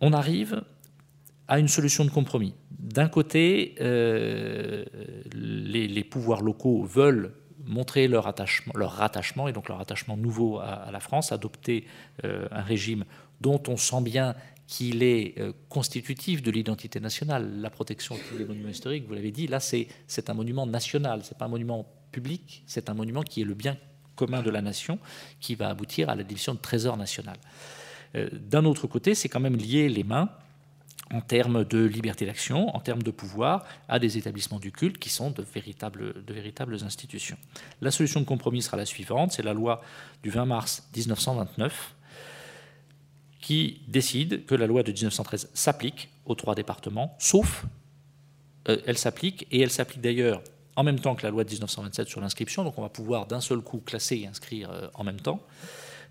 On 0.00 0.12
arrive 0.12 0.62
à 1.48 1.58
une 1.58 1.68
solution 1.68 2.04
de 2.04 2.10
compromis. 2.10 2.54
D'un 2.98 3.08
côté, 3.08 3.76
euh, 3.80 4.84
les, 5.32 6.02
pouvoirs 6.02 6.42
locaux 6.42 6.82
veulent 6.82 7.32
montrer 7.64 8.08
leur, 8.08 8.26
attachement, 8.26 8.72
leur 8.74 8.90
rattachement, 8.90 9.46
et 9.46 9.52
donc 9.52 9.68
leur 9.68 9.80
attachement 9.80 10.16
nouveau 10.16 10.58
à, 10.58 10.90
la 10.90 10.98
France, 10.98 11.30
adopter 11.30 11.86
euh, 12.24 12.48
un 12.50 12.62
régime 12.62 13.04
dont 13.40 13.62
on 13.68 13.76
sent 13.76 14.00
bien 14.00 14.34
qu'il 14.66 15.04
est 15.04 15.38
euh, 15.38 15.52
constitutif 15.68 16.42
de 16.42 16.50
l'identité 16.50 16.98
nationale. 16.98 17.60
La 17.60 17.70
protection 17.70 18.16
des 18.36 18.44
monuments 18.44 18.70
historiques, 18.70 19.06
vous 19.06 19.14
l'avez 19.14 19.30
dit, 19.30 19.46
là 19.46 19.60
c'est 19.60 19.86
un 20.28 20.34
monument 20.34 20.66
national, 20.66 21.20
c'est 21.22 21.38
pas 21.38 21.44
un 21.44 21.54
monument 21.56 21.86
public, 22.10 22.64
c'est 22.66 22.90
un 22.90 22.94
monument 22.94 23.22
qui 23.22 23.42
est 23.42 23.44
le 23.44 23.54
bien 23.54 23.76
commun 24.16 24.42
de 24.42 24.50
la 24.50 24.60
nation, 24.60 24.98
qui 25.38 25.54
va 25.54 25.68
aboutir 25.68 26.08
à 26.08 26.16
la 26.16 26.24
division 26.24 26.52
de 26.52 26.58
trésor 26.58 26.96
national. 26.96 27.36
D'un 28.32 28.64
autre 28.64 28.88
côté, 28.88 29.14
c'est 29.14 29.28
quand 29.28 29.38
même 29.38 29.56
lié 29.56 29.88
les 29.88 30.02
mains 30.02 30.30
en 31.12 31.20
termes 31.20 31.64
de 31.64 31.84
liberté 31.84 32.26
d'action, 32.26 32.74
en 32.74 32.80
termes 32.80 33.02
de 33.02 33.10
pouvoir, 33.10 33.64
à 33.88 33.98
des 33.98 34.18
établissements 34.18 34.58
du 34.58 34.72
culte 34.72 34.98
qui 34.98 35.08
sont 35.08 35.30
de 35.30 35.42
véritables, 35.42 36.14
institutions. 36.84 37.36
La 37.80 37.90
solution 37.90 38.20
de 38.20 38.26
compromis 38.26 38.62
sera 38.62 38.76
la 38.76 38.86
suivante, 38.86 39.32
c'est 39.32 39.42
la 39.42 39.54
loi 39.54 39.82
du 40.22 40.30
20 40.30 40.46
mars 40.46 40.88
1929 40.94 41.94
qui 43.40 43.80
décide 43.88 44.44
que 44.44 44.54
la 44.54 44.66
loi 44.66 44.82
de 44.82 44.92
1913 44.92 45.50
s'applique 45.54 46.10
aux 46.26 46.34
trois 46.34 46.54
départements, 46.54 47.16
sauf 47.18 47.64
euh, 48.68 48.76
elle 48.86 48.98
s'applique, 48.98 49.46
et 49.50 49.60
elle 49.60 49.70
s'applique 49.70 50.02
d'ailleurs 50.02 50.42
en 50.76 50.84
même 50.84 51.00
temps 51.00 51.14
que 51.14 51.22
la 51.22 51.30
loi 51.30 51.44
de 51.44 51.50
1927 51.50 52.08
sur 52.08 52.20
l'inscription, 52.20 52.62
donc 52.62 52.78
on 52.78 52.82
va 52.82 52.88
pouvoir 52.88 53.26
d'un 53.26 53.40
seul 53.40 53.60
coup 53.60 53.78
classer 53.78 54.16
et 54.16 54.26
inscrire 54.26 54.70
euh, 54.70 54.88
en 54.94 55.04
même 55.04 55.20
temps. 55.20 55.40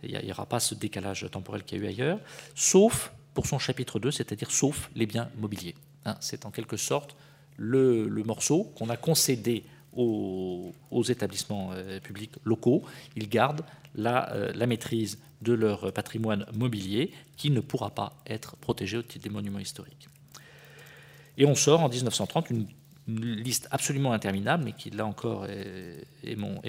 Il 0.03 0.19
n'y 0.19 0.31
aura 0.31 0.45
pas 0.45 0.59
ce 0.59 0.75
décalage 0.75 1.25
temporel 1.31 1.63
qu'il 1.63 1.77
y 1.77 1.81
a 1.81 1.85
eu 1.85 1.87
ailleurs, 1.87 2.19
sauf 2.53 3.11
pour 3.37 3.45
son 3.45 3.59
chapitre 3.59 3.99
2, 3.99 4.09
c'est-à-dire 4.09 4.49
sauf 4.49 4.89
les 4.95 5.05
biens 5.05 5.29
mobiliers. 5.37 5.75
Hein, 6.05 6.17
c'est 6.21 6.47
en 6.47 6.49
quelque 6.49 6.75
sorte 6.75 7.15
le, 7.55 8.07
morceau 8.25 8.63
qu'on 8.75 8.89
a 8.89 8.97
concédé 8.97 9.63
aux, 9.93 10.73
établissements 11.07 11.69
euh, 11.73 11.99
publics 11.99 12.31
locaux. 12.45 12.81
Ils 13.15 13.29
gardent 13.29 13.63
la, 13.93 14.33
euh, 14.33 14.51
la, 14.55 14.65
maîtrise 14.65 15.19
de 15.43 15.53
leur 15.53 15.93
patrimoine 15.93 16.47
mobilier 16.51 17.11
qui 17.35 17.51
ne 17.51 17.59
pourra 17.59 17.91
pas 17.91 18.13
être 18.25 18.55
protégé 18.55 18.97
au 18.97 19.03
titre 19.03 19.25
des 19.25 19.29
monuments 19.29 19.59
historiques. 19.59 20.09
Et 21.37 21.45
on 21.45 21.53
sort 21.53 21.83
en 21.83 21.89
1930 21.89 22.49
une, 22.49 22.65
liste 23.07 23.69
absolument 23.71 24.11
interminable, 24.13 24.65
mais 24.65 24.73
qui 24.73 24.89
là 24.89 25.05
encore 25.05 25.45
est, 25.45 26.35
mon, 26.35 26.59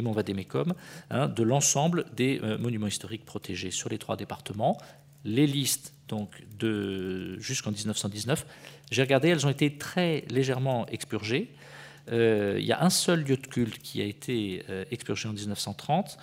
hein, 1.11 1.29
de 1.29 1.43
l'ensemble 1.43 2.05
des 2.15 2.41
euh, 2.43 2.59
monuments 2.59 2.87
historiques 2.87 3.25
protégés 3.25 3.73
sur 3.73 3.89
les 3.89 3.99
trois 3.99 4.17
départements. 4.17 4.79
Les 5.29 5.47
listes 5.47 5.93
donc 6.09 6.43
de 6.59 7.39
jusqu'en 7.39 7.71
1919. 7.71 8.47
J'ai 8.91 9.03
regardé, 9.03 9.29
elles 9.29 9.47
ont 9.47 9.51
été 9.51 9.77
très 9.77 10.25
légèrement 10.31 10.87
expurgées. 10.87 11.53
Euh, 12.11 12.57
il 12.59 12.65
y 12.65 12.73
a 12.73 12.83
un 12.83 12.91
seul 12.91 13.23
lieu 13.23 13.37
de 13.37 13.47
culte 13.47 13.79
qui 13.79 14.01
a 14.01 14.05
été 14.05 14.65
euh, 14.71 14.85
expurgé 14.91 15.29
en 15.29 15.35
1930. 15.35 16.17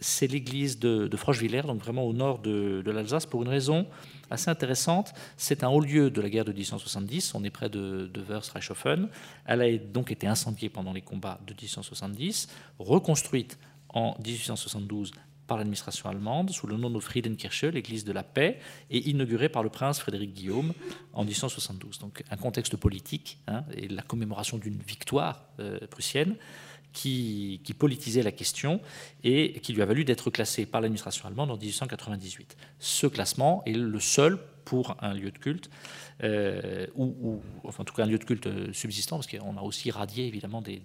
c'est 0.00 0.26
l'église 0.26 0.80
de, 0.80 1.16
Frochevillers, 1.16 1.62
donc 1.62 1.80
vraiment 1.80 2.02
au 2.02 2.12
nord 2.12 2.40
de, 2.40 2.82
l'Alsace, 2.84 3.26
pour 3.26 3.42
une 3.42 3.48
raison 3.48 3.86
assez 4.30 4.50
intéressante. 4.50 5.12
C'est 5.36 5.62
un 5.62 5.68
haut 5.68 5.80
lieu 5.80 6.10
de 6.10 6.20
la 6.20 6.28
guerre 6.28 6.44
de 6.44 6.52
1870, 6.52 7.34
on 7.34 7.44
est 7.44 7.50
près 7.50 7.68
de, 7.68 8.10
de 8.12 8.20
Wörs-Reichshofen. 8.20 9.08
Elle 9.46 9.62
a 9.62 9.78
donc 9.78 10.10
été 10.10 10.26
incendiée 10.26 10.68
pendant 10.68 10.92
les 10.92 11.02
combats 11.02 11.40
de 11.46 11.52
1870, 11.52 12.48
reconstruite 12.80 13.58
en 13.90 14.16
1872 14.24 15.12
par 15.48 15.56
l'administration 15.56 16.08
allemande 16.08 16.50
sous 16.50 16.68
le 16.68 16.76
nom 16.76 16.90
de 16.90 17.00
Friedenkirche, 17.00 17.64
l'église 17.64 18.04
de 18.04 18.12
la 18.12 18.22
paix, 18.22 18.60
et 18.90 19.08
inaugurée 19.08 19.48
par 19.48 19.64
le 19.64 19.70
prince 19.70 19.98
Frédéric 19.98 20.32
Guillaume 20.34 20.72
en 21.12 21.24
1872. 21.24 21.98
Donc 21.98 22.22
un 22.30 22.36
contexte 22.36 22.76
politique 22.76 23.38
hein, 23.48 23.64
et 23.74 23.88
la 23.88 24.02
commémoration 24.02 24.58
d'une 24.58 24.78
victoire 24.78 25.42
euh, 25.58 25.78
prussienne 25.88 26.36
qui, 26.92 27.60
politisait 27.78 28.22
la 28.22 28.32
question 28.32 28.80
et 29.24 29.60
qui 29.60 29.72
lui 29.72 29.82
a 29.82 29.86
valu 29.86 30.04
d'être 30.04 30.30
classé 30.30 30.66
par 30.66 30.80
l'administration 30.80 31.26
allemande 31.26 31.50
en 31.50 31.56
1898. 31.56 32.56
Ce 32.78 33.06
classement 33.06 33.62
est 33.66 33.72
le 33.72 34.00
seul 34.00 34.38
pour 34.64 34.96
un 35.00 35.14
lieu 35.14 35.30
de 35.30 35.38
culte, 35.38 35.70
euh, 36.22 36.86
ou, 36.94 37.40
enfin, 37.64 37.82
en 37.82 37.84
tout 37.84 37.94
cas 37.94 38.02
un 38.04 38.06
lieu 38.06 38.18
de 38.18 38.24
culte 38.24 38.48
subsistant, 38.74 39.16
parce 39.16 39.28
qu'on 39.28 39.56
a 39.56 39.62
aussi 39.62 39.90
radié 39.90 40.26
évidemment 40.26 40.60
des, 40.60 40.82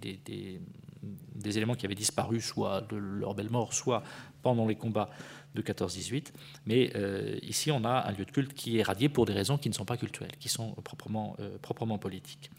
éléments 1.58 1.76
qui 1.76 1.86
avaient 1.86 1.96
disparu, 1.96 2.42
soit 2.42 2.82
de 2.90 2.96
leur 2.96 3.34
belle 3.36 3.50
mort, 3.50 3.74
soit 3.74 4.04
pendant 4.42 4.68
les 4.68 4.76
combats 4.76 5.10
de 5.56 5.62
14-18. 5.62 6.34
Mais 6.66 6.92
euh, 6.96 7.38
ici, 7.42 7.72
on 7.72 7.84
a 7.86 8.08
un 8.08 8.12
lieu 8.12 8.26
de 8.26 8.32
culte 8.32 8.54
qui 8.54 8.78
est 8.78 8.84
radié 8.84 9.10
pour 9.10 9.26
des 9.26 9.34
raisons 9.34 9.58
qui 9.58 9.70
ne 9.70 9.74
sont 9.74 9.86
pas 9.86 9.98
culturelles, 9.98 10.36
qui 10.40 10.50
sont 10.50 10.72
proprement, 10.84 11.36
euh, 11.40 11.98
politiques. 11.98 12.50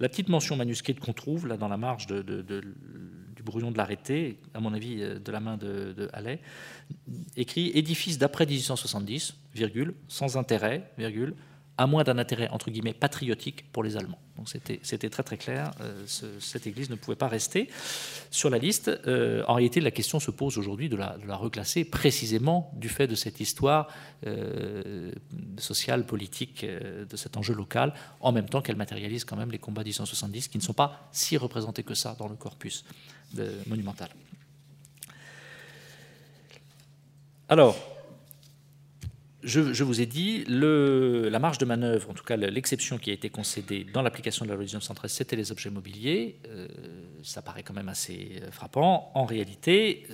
La 0.00 0.08
petite 0.08 0.28
mention 0.28 0.56
manuscrite 0.56 1.00
qu'on 1.00 1.12
trouve 1.12 1.46
là 1.46 1.56
dans 1.56 1.68
la 1.68 1.76
marge 1.76 2.06
du 2.06 3.42
brouillon 3.42 3.70
de 3.70 3.76
l'arrêté, 3.76 4.38
à 4.54 4.60
mon 4.60 4.72
avis 4.72 5.02
euh, 5.02 5.18
de 5.18 5.32
la 5.32 5.40
main 5.40 5.56
de, 5.56 5.92
de 5.92 6.10
écrit 7.36 7.70
édifice 7.74 8.18
d'après 8.18 8.46
1870, 8.46 9.34
virgule, 9.54 9.94
sans 10.08 10.36
intérêt, 10.36 10.90
virgule, 10.98 11.34
à 11.78 11.86
moins 11.86 12.02
d'un 12.02 12.18
intérêt 12.18 12.48
entre 12.48 12.70
guillemets 12.70 12.92
patriotique 12.92 13.70
pour 13.72 13.84
les 13.84 13.96
Allemands. 13.96 14.18
Donc 14.36 14.48
c'était 14.48 15.08
très 15.08 15.22
très 15.22 15.36
clair, 15.36 15.70
euh, 15.80 16.04
cette 16.40 16.66
église 16.66 16.90
ne 16.90 16.96
pouvait 16.96 17.16
pas 17.16 17.28
rester 17.28 17.68
sur 18.30 18.50
la 18.50 18.58
liste. 18.58 18.88
Euh, 19.06 19.42
en 19.46 19.54
réalité, 19.54 19.80
la 19.80 19.92
question 19.92 20.20
se 20.20 20.30
pose 20.30 20.58
aujourd'hui 20.58 20.88
de, 20.88 20.96
la, 20.96 21.16
reclasser 21.36 21.84
précisément 21.84 22.70
du 22.74 22.88
fait 22.88 23.06
de 23.06 23.14
cette 23.14 23.40
histoire 23.40 23.88
euh, 24.26 25.12
sociale, 25.58 26.04
politique, 26.04 26.64
de 26.64 27.16
cet 27.16 27.36
enjeu 27.36 27.54
local, 27.54 27.94
en 28.20 28.32
même 28.32 28.48
temps 28.48 28.60
qu'elle 28.60 28.76
matérialise 28.76 29.24
quand 29.24 29.36
même 29.36 29.50
les 29.50 29.58
combats 29.58 29.82
1870 29.82 30.48
qui 30.48 30.58
ne 30.58 30.62
sont 30.62 30.74
pas 30.74 31.08
si 31.12 31.36
représentés 31.36 31.84
que 31.84 31.94
ça 31.94 32.16
dans 32.18 32.28
le 32.28 32.36
corpus 32.36 32.84
monumental. 33.66 34.08
Alors, 37.48 37.76
je, 39.48 39.82
vous 39.82 40.00
ai 40.00 40.06
dit, 40.06 40.44
la 40.46 41.38
marge 41.38 41.58
de 41.58 41.64
manœuvre, 41.64 42.10
en 42.10 42.14
tout 42.14 42.24
cas 42.24 42.36
l'exception 42.36 42.98
qui 42.98 43.10
a 43.10 43.12
été 43.12 43.30
concédée 43.30 43.84
dans 43.92 44.02
l'application 44.02 44.44
de 44.44 44.50
la 44.50 44.56
loi 44.56 44.64
1913, 44.64 45.10
c'était 45.10 45.36
les 45.36 45.50
objets 45.50 45.70
mobiliers. 45.70 46.38
Euh, 46.48 46.68
ça 47.22 47.42
paraît 47.42 47.62
quand 47.62 47.74
même 47.74 47.88
assez 47.88 48.40
euh, 48.42 48.50
frappant. 48.50 49.10
En 49.14 49.24
réalité, 49.24 50.06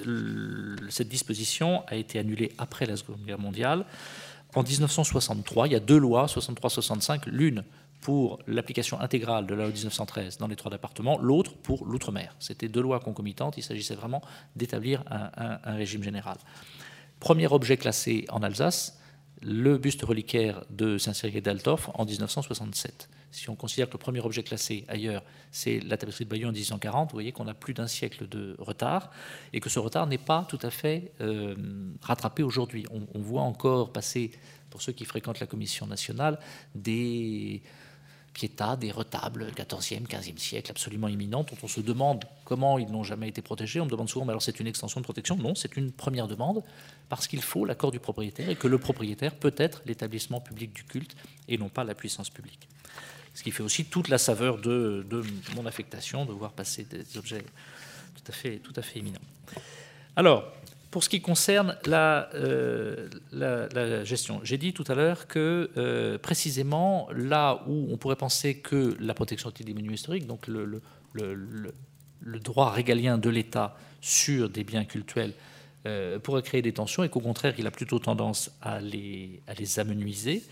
cette 0.88 1.08
disposition 1.08 1.84
a 1.88 1.96
été 1.96 2.18
annulée 2.18 2.52
après 2.58 2.86
la 2.86 2.96
Seconde 2.96 3.24
Guerre 3.26 3.40
mondiale. 3.40 3.84
En 4.54 4.62
1963, 4.62 5.66
il 5.66 5.72
y 5.72 5.76
a 5.76 5.80
deux 5.80 5.98
lois, 5.98 6.26
63-65, 6.26 7.28
l'une 7.28 7.64
pour 8.00 8.38
l'application 8.46 9.00
intégrale 9.00 9.46
de 9.46 9.54
la 9.54 9.64
loi 9.64 9.72
1913 9.72 10.38
dans 10.38 10.46
les 10.46 10.56
trois 10.56 10.70
départements, 10.70 11.18
l'autre 11.18 11.54
pour 11.56 11.86
l'outre-mer. 11.86 12.36
C'était 12.38 12.68
deux 12.68 12.82
lois 12.82 13.00
concomitantes, 13.00 13.56
il 13.56 13.62
s'agissait 13.62 13.94
vraiment 13.94 14.22
d'établir 14.54 15.02
un, 15.10 15.58
un, 15.64 15.74
régime 15.74 16.04
général. 16.04 16.36
Premier 17.18 17.46
objet 17.46 17.78
classé 17.78 18.26
en 18.28 18.42
Alsace, 18.42 19.00
le 19.44 19.76
buste 19.76 20.02
reliquaire 20.02 20.64
de 20.70 20.96
Saint-Cyril 20.96 21.42
d'Altorf 21.42 21.90
en 21.94 22.04
1967. 22.04 23.09
Si 23.30 23.50
on 23.50 23.57
considère 23.57 23.88
que 23.88 23.94
le 23.94 23.98
premier 23.98 24.20
objet 24.20 24.42
classé 24.42 24.85
ailleurs, 24.88 25.22
c'est 25.50 25.80
la 25.80 25.96
tapisserie 25.96 26.24
de 26.24 26.30
Bayeux 26.30 26.46
en 26.46 26.52
1840, 26.52 27.11
vous 27.11 27.16
voyez 27.16 27.33
qu'on 27.33 27.48
a 27.48 27.54
plus 27.54 27.74
d'un 27.74 27.87
siècle 27.87 28.28
de 28.28 28.57
retard 28.59 29.11
et 29.52 29.61
que 29.61 29.68
ce 29.68 29.78
retard 29.78 30.07
n'est 30.07 30.18
pas 30.18 30.46
tout 30.48 30.59
à 30.62 30.70
fait 30.70 31.12
euh, 31.20 31.54
rattrapé 32.00 32.42
aujourd'hui. 32.42 32.87
on, 32.90 33.20
voit 33.20 33.42
encore 33.42 33.92
passer, 33.92 34.30
pour 34.70 34.80
ceux 34.80 34.92
qui 34.92 35.04
fréquentent 35.04 35.40
la 35.40 35.46
Commission 35.46 35.87
nationale, 35.87 36.38
des 36.74 37.62
Pietà, 38.34 38.76
des 38.76 38.90
retables 38.90 39.46
14e, 39.56 40.06
15e 40.06 40.38
siècle, 40.38 40.70
absolument 40.70 41.08
imminentes, 41.08 41.50
dont 41.50 41.58
on 41.62 41.68
se 41.68 41.80
demande 41.80 42.24
comment 42.44 42.78
ils 42.78 42.90
n'ont 42.90 43.04
jamais 43.04 43.28
été 43.28 43.40
protégés. 43.40 43.80
On 43.80 43.86
me 43.86 43.90
demande 43.90 44.08
souvent, 44.08 44.24
mais 44.24 44.32
alors 44.32 44.42
c'est 44.42 44.58
une 44.58 44.66
extension 44.66 45.00
de 45.00 45.04
protection? 45.04 45.36
Non, 45.36 45.54
c'est 45.54 45.76
une 45.76 45.92
première 45.92 46.26
demande, 46.26 46.62
parce 47.08 47.28
qu'il 47.28 47.40
faut 47.40 47.64
l'accord 47.64 47.92
du 47.92 48.00
propriétaire 48.00 48.50
et 48.50 48.56
que 48.56 48.66
le 48.66 48.78
propriétaire 48.78 49.34
peut 49.34 49.54
être 49.56 49.82
l'établissement 49.86 50.40
public 50.40 50.74
du 50.74 50.82
culte 50.82 51.14
et 51.48 51.56
non 51.56 51.68
pas 51.68 51.84
la 51.84 51.94
puissance 51.94 52.28
publique. 52.28 52.68
Ce 53.34 53.42
qui 53.42 53.52
fait 53.52 53.62
aussi 53.62 53.84
toute 53.84 54.08
la 54.08 54.18
saveur 54.18 54.58
de, 54.58 55.06
mon 55.54 55.66
affectation 55.66 56.26
de 56.26 56.32
voir 56.32 56.52
passer 56.52 56.84
des 56.84 57.16
objets 57.16 57.44
tout 58.16 58.32
à 58.32 58.32
fait, 58.32 58.58
tout 58.58 58.72
à 58.76 58.82
fait 58.82 58.98
éminents. 58.98 59.18
Alors, 60.16 60.52
pour 60.94 61.02
ce 61.02 61.09
qui 61.09 61.20
concerne 61.20 61.76
la, 61.87 62.28
euh, 62.35 63.09
la, 63.33 64.04
gestion, 64.04 64.40
j'ai 64.44 64.59
dit 64.59 64.72
tout 64.72 64.85
à 64.87 64.94
l'heure 64.94 65.26
que 65.26 65.68
euh, 65.76 66.18
précisément 66.18 67.09
là 67.12 67.64
où 67.66 67.88
on 67.90 67.96
pourrait 67.96 68.14
penser 68.14 68.59
que 68.59 68.96
la 69.00 69.12
protection 69.12 69.50
des 69.59 69.74
monuments 69.74 69.94
historiques, 69.94 70.28
donc 70.28 70.46
le, 70.46 70.80
le, 71.14 72.38
droit 72.38 72.70
régalien 72.70 73.18
de 73.18 73.28
l'État 73.28 73.76
sur 74.00 74.48
des 74.48 74.62
biens 74.62 74.85
cultuels, 74.85 75.33
euh, 75.88 76.20
pourrait 76.20 76.42
créer 76.42 76.62
des 76.62 76.72
tensions 76.72 77.02
et 77.02 77.09
qu'au 77.09 77.18
contraire, 77.18 77.54
il 77.59 77.66
a 77.66 77.72
plutôt 77.72 77.98
tendance 77.98 78.52
à 78.62 78.78
les, 78.80 79.42
à 79.48 79.54
les 79.54 79.80
amenuiser 79.80 80.44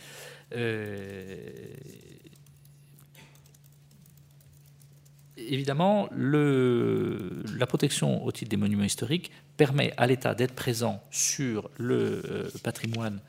évidemment, 5.36 6.08
la 6.12 7.66
protection 7.66 8.24
au 8.24 8.32
titre 8.32 8.50
des 8.50 8.56
monuments 8.56 8.84
historiques 8.84 9.30
permet 9.62 9.94
à 9.96 10.08
l'État 10.08 10.34
d'être 10.34 10.56
présent 10.56 11.00
sur 11.12 11.70
le 11.78 12.22
euh, 12.28 12.50
patrimoine 12.64 13.20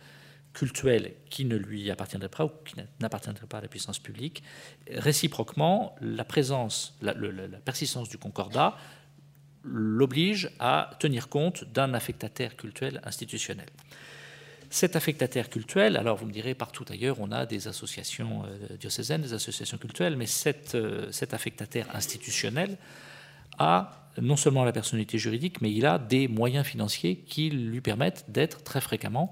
cultuel 0.52 1.14
qui 1.30 1.46
ne 1.46 1.56
lui 1.56 1.92
appartiendrait 1.92 2.36
pas 2.38 2.46
ou 2.46 2.52
qui 2.66 2.74
n'appartiendrait 3.00 3.46
pas 3.46 3.60
à 3.60 3.62
la 3.62 3.68
puissance 3.68 4.00
publique. 4.00 4.42
Réciproquement, 4.90 5.96
la 6.02 6.24
présence, 6.24 6.98
la 7.04 7.14
persistance 7.64 8.10
du 8.10 8.18
concordat 8.18 8.76
l'oblige 9.64 10.50
à 10.58 10.90
tenir 11.00 11.30
compte 11.30 11.66
d'un 11.72 11.94
affectataire 11.94 12.56
culturel 12.56 13.00
institutionnel. 13.04 13.68
Cet 14.72 14.96
affectataire 14.96 15.52
cultuel, 15.52 15.98
alors 15.98 16.18
vous 16.18 16.26
me 16.26 16.32
direz, 16.32 16.56
partout 16.56 16.86
ailleurs, 16.90 17.20
on 17.20 17.32
a 17.32 17.46
des 17.46 17.68
associations 17.68 18.44
euh, 18.46 18.76
diocésaines, 18.78 19.22
des 19.22 19.34
associations 19.34 19.78
culturelles, 19.78 20.18
mais 20.18 20.26
euh, 20.48 21.12
cet 21.12 21.34
affectataire 21.36 21.96
institutionnel 21.96 22.78
a 23.60 24.03
non 24.22 24.36
seulement 24.36 24.64
la 24.64 24.72
personnalité 24.72 25.18
juridique, 25.18 25.62
mais 25.62 25.72
il 25.72 25.86
a 25.86 25.98
des 25.98 26.28
moyens 26.28 26.66
financiers 26.66 27.18
qui 27.28 27.50
lui 27.50 27.82
permettent 27.82 28.26
d'être 28.30 28.64
très 28.64 28.82
fréquemment 28.82 29.30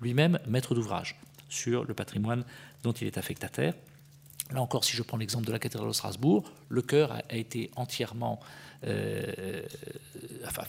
lui-même 0.00 0.38
maître 0.46 0.74
d'ouvrage 0.74 1.18
sur 1.48 1.84
le 1.84 1.94
patrimoine 1.94 2.44
dont 2.82 2.92
il 2.92 3.06
est 3.06 3.18
affectataire. 3.18 3.74
Là 4.52 4.60
encore, 4.60 4.84
si 4.84 4.96
je 4.96 5.02
prends 5.02 5.16
l'exemple 5.16 5.46
de 5.46 5.52
la 5.52 5.58
cathédrale 5.58 5.88
de 5.88 5.94
Strasbourg, 5.94 6.52
le 6.68 6.82
chœur 6.82 7.12
a 7.12 7.34
été 7.34 7.70
entièrement 7.76 8.40
euh, 8.86 9.62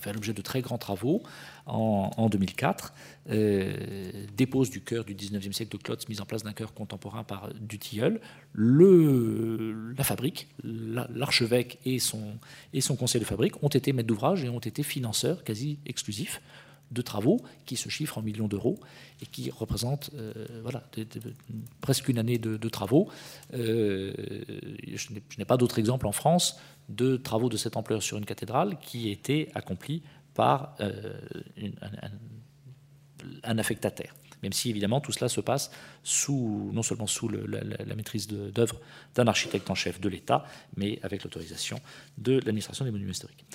fait 0.06 0.14
l'objet 0.14 0.34
de 0.34 0.42
très 0.42 0.62
grands 0.62 0.78
travaux 0.78 1.24
en, 1.66 2.30
2004. 2.30 2.94
Euh, 3.30 3.74
dépose 4.38 4.70
du 4.70 4.82
chœur 4.82 5.04
du 5.04 5.16
19e 5.16 5.52
siècle 5.52 5.78
de 5.78 5.82
Klotz, 5.82 6.08
mise 6.08 6.22
en 6.22 6.26
place 6.26 6.44
d'un 6.44 6.54
chœur 6.54 6.74
contemporain 6.74 7.24
par 7.24 7.50
Dutilleul. 7.60 8.22
Le, 8.54 9.94
la 9.98 10.04
fabrique, 10.04 10.48
l'archevêque 10.64 11.80
et 11.86 12.00
son, 12.00 12.38
et 12.74 12.82
son 12.82 12.96
conseil 12.96 13.20
de 13.20 13.26
fabrique 13.26 13.62
ont 13.64 13.70
été 13.70 13.94
maîtres 13.94 14.08
d'ouvrage 14.08 14.44
et 14.44 14.50
ont 14.50 14.60
été 14.60 14.84
financeurs 14.84 15.44
quasi 15.44 15.80
exclusifs 15.86 16.42
de 16.92 17.02
travaux 17.02 17.42
qui 17.66 17.76
se 17.76 17.90
chiffrent 17.90 18.18
en 18.18 18.22
millions 18.22 18.48
d'euros 18.48 18.80
et 19.22 19.26
qui 19.26 19.50
représentent 19.52 20.12
euh, 20.16 20.34
voilà, 20.62 20.84
presque 21.82 22.08
une 22.10 22.20
année 22.20 22.38
de, 22.38 22.70
travaux. 22.70 23.10
Euh, 23.54 24.14
je 24.94 25.10
n'ai 25.38 25.46
pas 25.46 25.58
d'autres 25.58 25.80
exemples 25.80 26.08
en 26.08 26.12
France 26.12 26.60
de 26.90 27.18
travaux 27.18 27.50
de 27.50 27.58
cette 27.58 27.78
ampleur 27.78 28.04
sur 28.04 28.18
une 28.18 28.26
cathédrale 28.26 28.78
qui 28.80 29.10
étaient 29.10 29.50
accomplis 29.56 30.04
par 30.34 30.76
euh, 30.80 31.20
un, 33.44 33.58
affectataire. 33.58 34.14
Même 34.44 34.54
si 34.54 34.70
évidemment 34.70 35.02
tout 35.02 35.12
cela 35.12 35.30
se 35.30 35.42
passe 35.42 35.72
non 36.28 36.84
seulement 36.84 37.08
sous 37.08 37.30
la, 37.30 37.64
la, 37.64 37.96
maîtrise 37.96 38.28
d'œuvre 38.28 38.80
d'un 39.16 39.28
architecte 39.28 39.70
en 39.72 39.76
chef 39.76 40.00
de 40.00 40.10
l'État, 40.10 40.46
mais 40.78 41.00
avec 41.02 41.24
l'autorisation 41.24 41.80
de 42.18 42.34
l'administration 42.34 42.86
des 42.86 42.92
monuments 42.92 43.12
historiques 43.12 43.46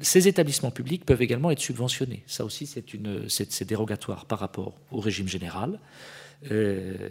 ces 0.00 0.28
établissements 0.28 0.70
publics 0.70 1.04
peuvent 1.04 1.22
également 1.22 1.50
être 1.50 1.60
subventionnés. 1.60 2.22
Ça 2.26 2.44
aussi, 2.44 2.66
c'est 2.66 3.64
dérogatoire 3.64 4.26
par 4.26 4.38
rapport 4.38 4.74
au 4.90 5.00
régime 5.00 5.28
général. 5.28 5.78
Euh, 6.50 7.08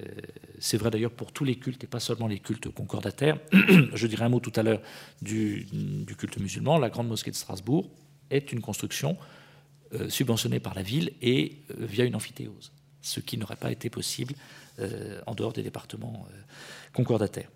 c'est 0.59 0.77
vrai 0.77 0.91
d'ailleurs 0.91 1.11
pour 1.11 1.31
tous 1.31 1.43
les 1.43 1.55
cultes 1.55 1.83
et 1.83 1.87
pas 1.87 1.99
seulement 1.99 2.27
les 2.27 2.39
cultes 2.39 2.69
concordataires. 2.69 3.39
Je 3.93 4.07
dirais 4.07 4.25
un 4.25 4.29
mot 4.29 4.39
tout 4.39 4.53
à 4.55 4.63
l'heure 4.63 4.81
du, 5.21 5.67
culte 6.17 6.37
musulman. 6.37 6.77
La 6.77 6.89
grande 6.89 7.07
mosquée 7.07 7.31
de 7.31 7.35
Strasbourg 7.35 7.89
est 8.29 8.51
une 8.51 8.61
construction 8.61 9.17
subventionnés 10.09 10.59
par 10.59 10.73
la 10.73 10.81
ville 10.81 11.13
et 11.21 11.57
via 11.77 12.03
une 12.05 12.15
amphithéose, 12.15 12.71
ce 13.01 13.19
qui 13.19 13.37
n'aurait 13.37 13.55
pas 13.55 13.71
été 13.71 13.89
possible 13.89 14.33
en 15.25 15.33
dehors 15.35 15.53
des 15.53 15.63
départements 15.63 16.27
concordataires. 16.91 17.49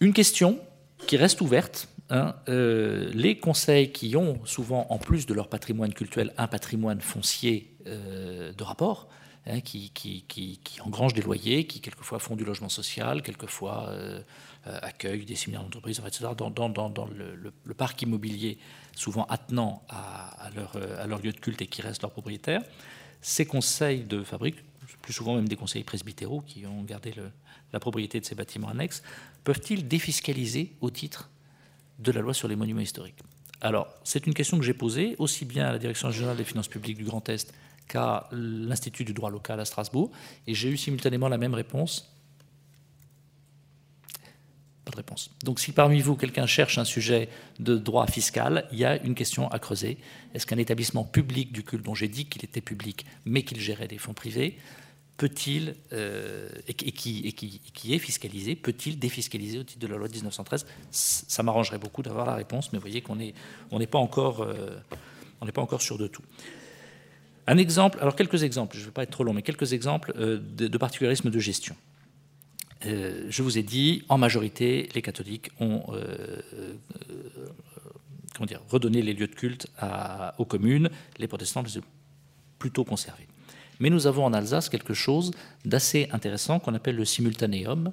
Une 0.00 0.12
question 0.12 0.60
qui 1.06 1.16
reste 1.16 1.40
ouverte. 1.40 1.88
Hein, 2.10 2.34
euh, 2.48 3.10
les 3.12 3.38
conseils 3.38 3.92
qui 3.92 4.16
ont 4.16 4.40
souvent, 4.46 4.86
en 4.88 4.98
plus 4.98 5.26
de 5.26 5.34
leur 5.34 5.48
patrimoine 5.48 5.92
culturel, 5.92 6.32
un 6.38 6.46
patrimoine 6.46 7.02
foncier 7.02 7.74
euh, 7.86 8.52
de 8.54 8.64
rapport, 8.64 9.08
hein, 9.46 9.60
qui, 9.60 9.92
engrangent 10.80 11.12
des 11.12 11.20
loyers, 11.20 11.66
qui 11.66 11.80
quelquefois 11.80 12.18
font 12.18 12.34
du 12.34 12.44
logement 12.44 12.70
social, 12.70 13.22
quelquefois 13.22 13.88
euh, 13.90 14.22
accueillent 14.64 15.26
des 15.26 15.34
séminaires 15.34 15.64
d'entreprise, 15.64 16.00
etc., 16.06 16.30
dans, 16.34 17.08
le, 17.08 17.74
parc 17.74 18.00
immobilier, 18.00 18.58
souvent 18.96 19.26
attenant 19.26 19.82
à, 19.90 20.48
leur, 20.56 20.78
leur, 21.06 21.20
lieu 21.20 21.32
de 21.32 21.38
culte 21.38 21.60
et 21.60 21.66
qui 21.66 21.82
restent 21.82 22.02
leurs 22.02 22.10
propriétaires. 22.10 22.62
Ces 23.20 23.44
conseils 23.44 24.04
de 24.04 24.22
fabrique, 24.22 24.56
plus 25.02 25.12
souvent 25.12 25.34
même 25.34 25.48
des 25.48 25.56
conseils 25.56 25.84
presbytéraux 25.84 26.40
qui 26.40 26.64
ont 26.66 26.82
gardé 26.84 27.14
la 27.72 27.80
propriété 27.80 28.18
de 28.18 28.24
ces 28.24 28.34
bâtiments 28.34 28.68
annexes, 28.68 29.02
peuvent-ils 29.44 29.86
défiscaliser 29.86 30.72
au 30.80 30.90
titre 30.90 31.30
de 31.98 32.12
la 32.12 32.20
loi 32.20 32.34
sur 32.34 32.48
les 32.48 32.56
monuments 32.56 32.80
historiques 32.80 33.18
Alors, 33.60 33.88
c'est 34.04 34.26
une 34.26 34.34
question 34.34 34.58
que 34.58 34.64
j'ai 34.64 34.74
posée 34.74 35.16
aussi 35.18 35.44
bien 35.44 35.66
à 35.66 35.72
la 35.72 35.78
Direction 35.78 36.10
générale 36.10 36.36
des 36.36 36.44
finances 36.44 36.68
publiques 36.68 36.96
du 36.96 37.04
Grand 37.04 37.28
Est 37.28 37.52
qu'à 37.88 38.28
l'Institut 38.32 39.04
du 39.04 39.14
droit 39.14 39.30
local 39.30 39.58
à 39.60 39.64
Strasbourg, 39.64 40.10
et 40.46 40.54
j'ai 40.54 40.68
eu 40.68 40.76
simultanément 40.76 41.28
la 41.28 41.38
même 41.38 41.54
réponse. 41.54 42.14
Pas 44.84 44.92
de 44.92 44.96
réponse. 44.96 45.30
Donc 45.42 45.58
si 45.58 45.72
parmi 45.72 46.00
vous, 46.00 46.14
quelqu'un 46.14 46.46
cherche 46.46 46.78
un 46.78 46.84
sujet 46.84 47.28
de 47.58 47.76
droit 47.76 48.06
fiscal, 48.06 48.68
il 48.72 48.78
y 48.78 48.84
a 48.84 49.02
une 49.02 49.14
question 49.14 49.50
à 49.50 49.58
creuser. 49.58 49.98
Est-ce 50.34 50.46
qu'un 50.46 50.58
établissement 50.58 51.04
public 51.04 51.52
du 51.52 51.64
culte, 51.64 51.84
dont 51.84 51.94
j'ai 51.94 52.08
dit 52.08 52.26
qu'il 52.26 52.44
était 52.44 52.60
public, 52.60 53.06
mais 53.24 53.42
qu'il 53.42 53.58
gérait 53.58 53.88
des 53.88 53.98
fonds 53.98 54.14
privés, 54.14 54.58
peut-il, 55.18 55.74
euh, 55.92 56.48
et, 56.68 56.74
qui, 56.74 57.26
est 57.26 57.98
fiscalisé, 57.98 58.54
peut-il 58.54 58.98
défiscaliser 58.98 59.58
au 59.58 59.64
titre 59.64 59.80
de 59.80 59.88
la 59.88 59.98
loi 59.98 60.06
de 60.06 60.14
1913 60.14 60.64
Ça 60.90 61.42
m'arrangerait 61.42 61.78
beaucoup 61.78 62.02
d'avoir 62.02 62.24
la 62.24 62.36
réponse, 62.36 62.72
mais 62.72 62.78
vous 62.78 62.82
voyez 62.82 63.02
qu'on 63.02 63.16
n'est 63.16 63.34
on 63.72 63.84
pas, 63.84 63.98
encore, 63.98 64.42
euh, 64.42 64.78
n'est 65.44 65.52
pas 65.52 65.60
encore 65.60 65.82
sûr 65.82 65.98
de 65.98 66.06
tout. 66.06 66.22
Un 67.48 67.58
exemple, 67.58 67.98
alors 68.00 68.14
quelques 68.14 68.44
exemples, 68.44 68.76
je 68.76 68.82
ne 68.82 68.86
vais 68.86 68.92
pas 68.92 69.02
être 69.02 69.10
trop 69.10 69.24
long, 69.24 69.32
mais 69.32 69.42
quelques 69.42 69.72
exemples 69.72 70.12
euh, 70.16 70.38
de, 70.38 70.78
particularisme 70.78 71.30
de 71.30 71.38
gestion. 71.40 71.74
je 72.84 73.42
vous 73.42 73.58
ai 73.58 73.64
dit, 73.64 74.04
en 74.08 74.18
majorité, 74.18 74.88
les 74.94 75.02
catholiques 75.02 75.50
ont 75.58 75.82
redonné 78.68 79.02
les 79.02 79.14
lieux 79.14 79.26
de 79.26 79.34
culte 79.34 79.66
aux 80.38 80.44
communes, 80.44 80.90
les 81.18 81.26
protestants 81.26 81.62
les 81.62 81.78
ont 81.78 81.82
plutôt 82.60 82.84
conservés. 82.84 83.26
Mais 83.80 83.90
nous 83.90 84.06
avons 84.06 84.24
en 84.24 84.32
Alsace 84.32 84.68
quelque 84.68 84.94
chose 84.94 85.30
d'assez 85.64 86.08
intéressant 86.12 86.58
qu'on 86.58 86.74
appelle 86.74 86.96
le 86.96 87.04
simultanéum, 87.04 87.92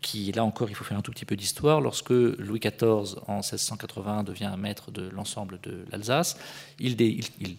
qui, 0.00 0.30
là 0.32 0.44
encore, 0.44 0.70
il 0.70 0.74
faut 0.74 0.84
faire 0.84 0.98
un 0.98 1.02
tout 1.02 1.10
petit 1.10 1.24
peu 1.24 1.36
d'histoire. 1.36 1.80
Lorsque 1.80 2.10
Louis 2.10 2.60
XIV, 2.60 3.18
en 3.26 3.36
1680, 3.36 4.22
devient 4.22 4.54
maître 4.58 4.90
de 4.90 5.08
l'ensemble 5.08 5.58
de 5.62 5.84
l'Alsace, 5.90 6.38
il, 6.78 6.96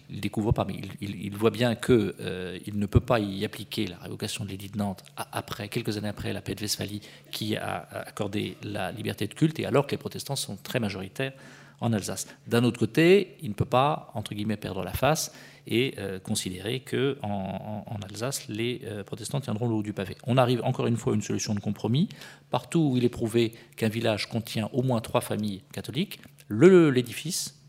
découvre 0.08 0.52
pas, 0.52 0.66
il, 1.00 1.36
voit 1.36 1.50
bien 1.50 1.74
qu'il 1.74 2.14
euh, 2.20 2.58
ne 2.72 2.86
peut 2.86 3.00
pas 3.00 3.20
y 3.20 3.44
appliquer 3.44 3.86
la 3.86 3.98
révocation 3.98 4.44
de 4.44 4.50
l'édit 4.50 4.68
de 4.68 4.78
Nantes 4.78 5.04
après, 5.32 5.68
quelques 5.68 5.96
années 5.96 6.08
après 6.08 6.32
la 6.32 6.40
paix 6.40 6.54
de 6.54 6.60
Westphalie, 6.60 7.02
qui 7.30 7.56
a 7.56 7.86
accordé 8.06 8.56
la 8.62 8.90
liberté 8.92 9.26
de 9.26 9.34
culte, 9.34 9.58
et 9.60 9.66
alors 9.66 9.86
que 9.86 9.92
les 9.92 9.98
protestants 9.98 10.36
sont 10.36 10.56
très 10.56 10.80
majoritaires 10.80 11.32
en 11.80 11.92
Alsace. 11.92 12.26
D'un 12.46 12.64
autre 12.64 12.78
côté, 12.78 13.36
il 13.42 13.50
ne 13.50 13.54
peut 13.54 13.64
pas, 13.64 14.10
entre 14.14 14.34
guillemets, 14.34 14.56
perdre 14.56 14.82
la 14.82 14.92
face 14.92 15.32
et 15.66 15.94
euh, 15.98 16.18
considérer 16.18 16.80
qu'en 16.80 17.84
en, 17.86 17.96
Alsace, 18.08 18.48
les 18.48 18.82
euh, 18.84 19.04
protestants 19.04 19.40
tiendront 19.40 19.68
le 19.68 19.74
haut 19.74 19.82
du 19.82 19.92
pavé. 19.92 20.16
On 20.26 20.36
arrive 20.36 20.62
encore 20.64 20.86
une 20.86 20.96
fois 20.96 21.12
à 21.12 21.16
une 21.16 21.22
solution 21.22 21.54
de 21.54 21.60
compromis. 21.60 22.08
Partout 22.50 22.90
où 22.92 22.96
il 22.96 23.04
est 23.04 23.10
prouvé 23.10 23.52
qu'un 23.76 23.88
village 23.88 24.28
contient 24.28 24.68
au 24.72 24.82
moins 24.82 25.00
trois 25.00 25.20
familles 25.20 25.62
catholiques, 25.72 26.20
l'édifice, 26.48 27.60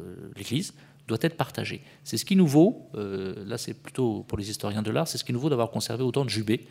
euh, 0.00 0.30
l'église, 0.36 0.74
doit 1.06 1.18
être 1.20 1.36
partagé. 1.36 1.82
C'est 2.02 2.16
ce 2.16 2.24
qui 2.24 2.34
nous 2.34 2.46
vaut, 2.46 2.88
là 2.94 3.58
c'est 3.58 3.74
plutôt 3.74 4.24
pour 4.26 4.38
les 4.38 4.48
historiens 4.48 4.80
de 4.80 4.90
l'art, 4.90 5.06
c'est 5.06 5.18
ce 5.18 5.24
qui 5.24 5.34
nous 5.34 5.38
vaut 5.38 5.50
d'avoir 5.50 5.70
conservé 5.70 6.02
autant 6.02 6.24
de 6.24 6.30
jubés 6.30 6.66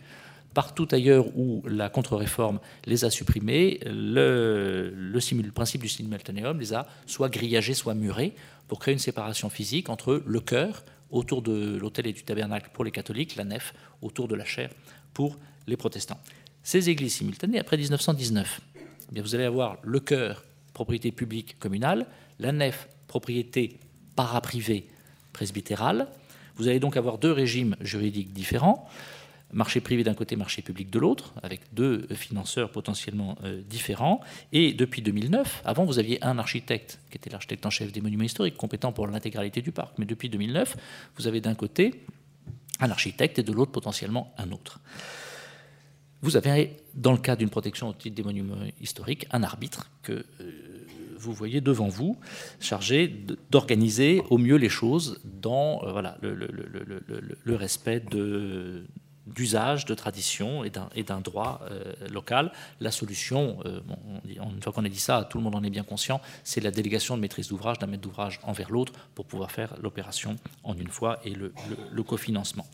Partout 0.53 0.87
ailleurs 0.91 1.25
où 1.35 1.63
la 1.67 1.89
contre-réforme 1.89 2.59
les 2.85 3.05
a 3.05 3.09
supprimés, 3.09 3.79
le, 3.85 4.93
principe 5.53 5.81
du 5.81 5.89
simultanéum 5.89 6.59
les 6.59 6.73
a 6.73 6.85
soit 7.07 7.29
grillagés, 7.29 7.73
soit 7.73 7.95
murés, 7.95 8.33
pour 8.67 8.79
créer 8.79 8.93
une 8.93 8.99
séparation 8.99 9.49
physique 9.49 9.89
entre 9.89 10.21
le 10.25 10.39
chœur 10.39 10.83
autour 11.09 11.41
de 11.41 11.77
l'autel 11.77 12.07
et 12.07 12.13
du 12.13 12.23
tabernacle 12.23 12.69
pour 12.73 12.83
les 12.83 12.91
catholiques, 12.91 13.35
la 13.35 13.45
nef 13.45 13.73
autour 14.01 14.27
de 14.27 14.35
la 14.35 14.45
chaire 14.45 14.69
pour 15.13 15.37
les 15.67 15.77
protestants. 15.77 16.19
Ces 16.63 16.89
églises 16.89 17.15
simultanées, 17.15 17.59
après 17.59 17.77
1919, 17.77 18.61
eh 19.15 19.21
vous 19.21 19.35
allez 19.35 19.43
avoir 19.43 19.77
le 19.83 19.99
chœur, 19.99 20.43
propriété 20.73 21.11
publique 21.11 21.57
communale, 21.59 22.05
la 22.39 22.51
nef, 22.51 22.87
propriété 23.07 23.77
paraprivée 24.15 24.87
presbytérale. 25.33 26.07
Vous 26.55 26.67
allez 26.67 26.79
donc 26.79 26.95
avoir 26.97 27.17
deux 27.17 27.31
régimes 27.31 27.75
juridiques 27.81 28.33
différents 28.33 28.87
marché 29.53 29.79
privé 29.81 30.03
d'un 30.03 30.13
côté, 30.13 30.35
marché 30.35 30.61
public 30.61 30.89
de 30.89 30.99
l'autre, 30.99 31.33
avec 31.41 31.61
deux 31.73 32.07
financeurs 32.13 32.71
potentiellement 32.71 33.37
euh, 33.43 33.61
différents. 33.61 34.21
Et 34.51 34.73
depuis 34.73 35.01
2009, 35.01 35.61
avant 35.65 35.85
vous 35.85 35.99
aviez 35.99 36.23
un 36.23 36.37
architecte 36.39 36.99
qui 37.09 37.17
était 37.17 37.29
l'architecte 37.29 37.65
en 37.65 37.69
chef 37.69 37.91
des 37.91 38.01
monuments 38.01 38.23
historiques, 38.23 38.57
compétent 38.57 38.91
pour 38.91 39.07
l'intégralité 39.07 39.61
du 39.61 39.71
parc. 39.71 39.97
Mais 39.97 40.05
depuis 40.05 40.29
2009, 40.29 40.75
vous 41.17 41.27
avez 41.27 41.41
d'un 41.41 41.55
côté 41.55 42.03
un 42.79 42.89
architecte 42.91 43.39
et 43.39 43.43
de 43.43 43.51
l'autre 43.51 43.71
potentiellement 43.71 44.33
un 44.37 44.51
autre. 44.51 44.79
Vous 46.21 46.37
avez, 46.37 46.77
dans 46.93 47.11
le 47.11 47.17
cas 47.17 47.35
d'une 47.35 47.49
protection 47.49 47.89
au 47.89 47.93
titre 47.93 48.15
des 48.15 48.23
monuments 48.23 48.55
historiques, 48.79 49.27
un 49.31 49.43
arbitre 49.43 49.91
que 50.03 50.25
euh, 50.41 50.85
vous 51.17 51.33
voyez 51.33 51.61
devant 51.61 51.87
vous, 51.87 52.17
chargé 52.59 53.13
d'organiser 53.49 54.21
au 54.29 54.37
mieux 54.37 54.55
les 54.55 54.69
choses 54.69 55.19
dans 55.23 55.83
euh, 55.83 55.91
voilà, 55.91 56.17
le, 56.21 56.33
le, 56.35 57.55
respect 57.55 57.99
de, 57.99 58.85
d'usage, 59.27 59.85
de 59.85 59.93
tradition 59.93 60.63
et 60.63 61.03
d'un 61.03 61.21
droit 61.21 61.61
euh, 61.71 61.93
local. 62.11 62.51
La 62.81 62.91
solution, 62.91 63.59
euh, 63.65 63.79
une 64.25 64.61
fois 64.61 64.73
qu'on 64.73 64.83
a 64.83 64.89
dit 64.89 64.99
ça, 64.99 65.27
tout 65.29 65.37
le 65.37 65.43
monde 65.43 65.55
en 65.55 65.63
est 65.63 65.69
bien 65.69 65.83
conscient, 65.83 66.21
c'est 66.43 66.61
la 66.61 66.71
délégation 66.71 67.15
de 67.15 67.21
maîtrise 67.21 67.47
d'ouvrage 67.47 67.79
d'un 67.79 67.87
maître 67.87 68.03
d'ouvrage 68.03 68.39
envers 68.43 68.69
l'autre 68.69 68.93
pour 69.15 69.25
pouvoir 69.25 69.51
faire 69.51 69.75
l'opération 69.81 70.35
en 70.63 70.75
une 70.77 70.89
fois 70.89 71.19
et 71.23 71.33
le, 71.33 71.53
cofinancement. 72.03 72.67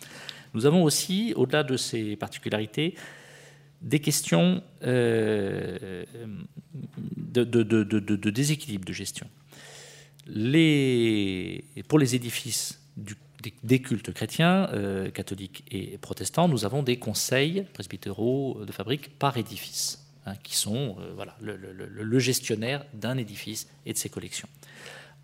Nous 0.56 0.66
avons 0.66 0.84
aussi, 0.84 1.34
au-delà 1.36 1.64
de 1.64 1.78
ces 1.78 2.16
particularités, 2.16 2.96
des 3.82 4.00
questions 4.00 4.64
euh, 4.84 6.04
de, 7.16 8.30
déséquilibre 8.30 8.86
de 8.86 8.94
gestion. 8.94 9.28
Pour 11.88 12.00
les 12.00 12.16
édifices 12.16 12.82
du 12.98 13.16
des, 13.64 13.80
cultes 13.80 14.12
chrétiens, 14.14 14.70
euh, 14.74 15.10
catholiques 15.10 15.64
et 15.72 15.98
protestants, 15.98 16.48
nous 16.48 16.66
avons 16.66 16.84
des 16.84 16.98
conseils 16.98 17.66
presbytéraux 17.74 18.62
de 18.66 18.72
fabrique 18.72 19.18
par 19.18 19.38
édifice, 19.38 20.06
hein, 20.26 20.34
qui 20.44 20.56
sont 20.56 20.98
euh, 21.00 21.12
voilà, 21.16 21.36
le, 21.42 22.20
gestionnaire 22.20 22.86
d'un 22.94 23.18
édifice 23.18 23.68
et 23.86 23.94
de 23.94 23.98
ses 23.98 24.10
collections. 24.10 24.50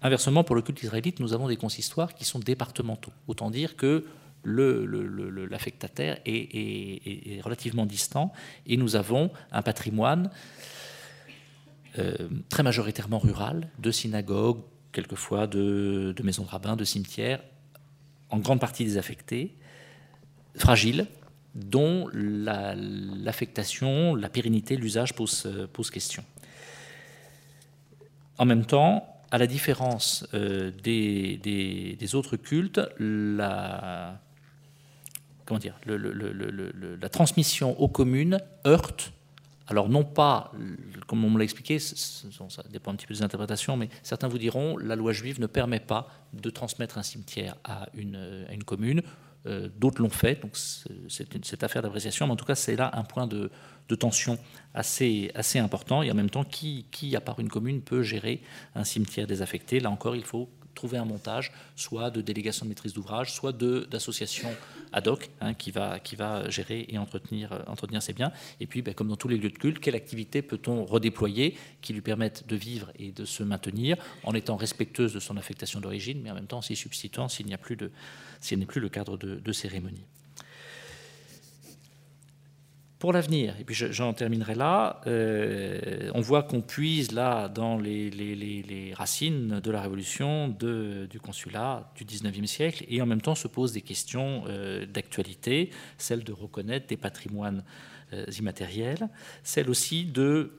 Inversement, 0.01 0.43
pour 0.43 0.56
le 0.56 0.62
culte 0.62 0.82
israélite, 0.84 1.19
nous 1.19 1.34
avons 1.34 1.47
des 1.47 1.58
consistoires 1.58 2.13
qui 2.13 2.25
sont 2.25 2.39
départementaux. 2.39 3.12
Autant 3.28 3.49
dire 3.49 3.75
que 3.75 4.06
l'affectataire 4.45 6.19
est, 6.25 7.41
relativement 7.43 7.86
distant 7.86 8.32
et 8.67 8.78
nous 8.78 8.95
avons 8.95 9.32
un 9.51 9.63
patrimoine 9.63 10.30
euh, 11.97 12.15
très 12.49 12.62
majoritairement 12.62 13.17
rural, 13.17 13.69
de 13.80 13.89
synagogues, 13.89 14.62
quelquefois 14.91 15.47
de, 15.47 16.13
de 16.15 16.23
maisons 16.23 16.43
de 16.43 16.49
rabbins, 16.49 16.75
de 16.75 16.84
cimetières, 16.84 17.41
en 18.29 18.39
grande 18.39 18.59
partie 18.59 18.85
désaffectés, 18.85 19.55
fragiles, 20.55 21.07
dont 21.53 22.09
l'affectation, 22.13 24.15
la, 24.15 24.29
pérennité, 24.29 24.75
l'usage 24.75 25.13
pose, 25.13 25.47
pose, 25.71 25.89
question. 25.89 26.23
En 28.38 28.45
même 28.45 28.65
temps, 28.65 29.07
à 29.31 29.38
la 29.38 29.47
différence 29.47 30.27
euh, 30.33 30.71
des, 30.83 31.38
des, 31.99 32.15
autres 32.15 32.35
cultes, 32.35 32.81
la, 32.99 34.19
comment 35.45 35.59
dire, 35.59 35.79
la 35.85 37.09
transmission 37.09 37.79
aux 37.79 37.88
communes 37.88 38.39
heurte 38.65 39.13
alors 39.67 39.89
non 39.89 40.04
pas, 40.04 40.51
comme 41.08 41.23
on 41.23 41.30
me 41.30 41.38
l'a 41.38 41.43
expliqué, 41.43 41.80
ça 41.80 42.63
dépend 42.69 42.91
un 42.91 42.95
petit 42.95 43.08
peu 43.08 43.13
des 43.13 43.23
interprétations, 43.23 43.78
mais 43.78 43.89
certains 44.04 44.28
vous 44.28 44.38
diront 44.38 44.78
la 44.78 44.95
loi 44.95 45.12
juive 45.12 45.39
ne 45.39 45.47
permet 45.47 45.80
pas 45.80 46.08
de 46.34 46.49
transmettre 46.49 46.97
un 46.97 47.04
cimetière 47.04 47.56
à 47.63 47.88
une, 47.95 48.63
commune. 48.65 49.01
d'autres 49.78 50.01
l'ont 50.01 50.10
fait, 50.10 50.41
donc 50.41 50.56
c'est 50.56 51.45
cette 51.45 51.63
affaire 51.63 51.82
d'appréciation, 51.82 52.28
mais 52.28 52.34
en 52.34 52.36
tout 52.36 52.45
cas 52.45 52.56
c'est 52.56 52.75
là 52.75 52.91
un 52.93 53.04
point 53.04 53.25
de, 53.25 53.49
tension 53.99 54.38
assez, 54.73 55.32
assez 55.34 55.58
important, 55.58 56.04
et 56.04 56.12
en 56.12 56.15
même 56.15 56.30
temps, 56.30 56.43
qui, 56.43 56.86
qui, 56.91 57.15
à 57.15 57.21
part 57.21 57.39
une 57.39 57.49
commune, 57.49 57.82
peut 57.82 58.04
gérer 58.04 58.41
un 58.75 58.84
cimetière 58.84 59.25
désaffecté? 59.25 59.80
Là 59.80 59.89
encore, 59.89 60.15
il 60.15 60.25
faut 60.25 60.49
trouver 60.75 60.97
un 60.97 61.05
montage, 61.05 61.51
soit 61.75 62.11
de 62.11 62.21
délégation 62.21 62.65
de 62.65 62.69
maîtrise 62.69 62.93
d'ouvrage, 62.93 63.33
soit 63.33 63.53
d'association 63.53 64.49
ad 64.91 65.07
hoc 65.07 65.29
hein, 65.41 65.53
qui, 65.53 65.71
va, 65.71 65.99
qui 65.99 66.15
va 66.15 66.49
gérer 66.49 66.85
et 66.89 66.97
entretenir, 66.97 67.51
euh, 67.51 67.59
entretenir 67.67 68.01
ces 68.01 68.13
biens. 68.13 68.31
Et 68.59 68.67
puis, 68.67 68.81
ben, 68.81 68.93
comme 68.93 69.07
dans 69.07 69.15
tous 69.15 69.27
les 69.27 69.38
lieux 69.38 69.49
de 69.49 69.57
culte, 69.57 69.79
quelle 69.79 69.95
activité 69.95 70.41
peut-on 70.41 70.85
redéployer 70.85 71.57
qui 71.81 71.93
lui 71.93 72.01
permette 72.01 72.47
de 72.47 72.55
vivre 72.55 72.91
et 72.99 73.11
de 73.11 73.25
se 73.25 73.43
maintenir 73.43 73.97
en 74.23 74.33
étant 74.33 74.55
respectueuse 74.55 75.13
de 75.13 75.19
son 75.19 75.38
affectation 75.38 75.79
d'origine, 75.79 76.21
mais 76.21 76.31
en 76.31 76.35
même 76.35 76.47
temps 76.47 76.61
s'y 76.61 76.75
substituant 76.75 77.27
s'il 77.27 77.45
n'y 77.47 77.53
a 77.53 77.57
plus 77.57 77.75
de, 77.75 77.91
s'il 78.39 78.59
n'est 78.59 78.65
plus 78.65 78.81
le 78.81 78.89
cadre 78.89 79.17
de, 79.17 79.35
de 79.35 79.51
cérémonie. 79.51 80.05
Pour 82.97 83.12
l'avenir, 83.12 83.55
et 83.60 83.65
puis 83.65 83.75
j'en 83.75 84.13
terminerai 84.13 84.55
là, 84.55 85.01
euh, 85.05 86.10
on 86.13 86.21
voit 86.21 86.43
qu'on 86.43 86.62
puise 86.62 87.12
là 87.12 87.49
dans 87.49 87.77
les, 87.77 88.93
racines 88.95 89.60
de 89.60 89.71
la 89.71 89.81
Révolution, 89.81 90.47
du 90.47 91.19
consulat 91.19 91.91
du 91.97 92.05
19e 92.05 92.45
siècle, 92.45 92.86
et 92.88 93.01
en 93.01 93.05
même 93.05 93.19
temps 93.19 93.36
se 93.36 93.49
posent 93.49 93.73
des 93.73 93.81
questions 93.81 94.45
euh, 94.47 94.86
d'actualité, 94.86 95.71
celle 95.97 96.23
de 96.23 96.31
reconnaître 96.31 96.88
des 96.88 96.95
patrimoines 96.95 97.65
euh, 98.13 98.25
immatériels, 98.39 99.10
celle 99.43 99.69
aussi 99.69 100.05
de 100.05 100.58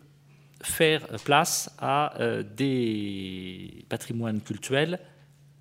faire 0.62 1.06
place 1.24 1.74
à 1.78 2.14
des 2.54 3.84
patrimoines 3.88 4.42
cultuels 4.42 5.00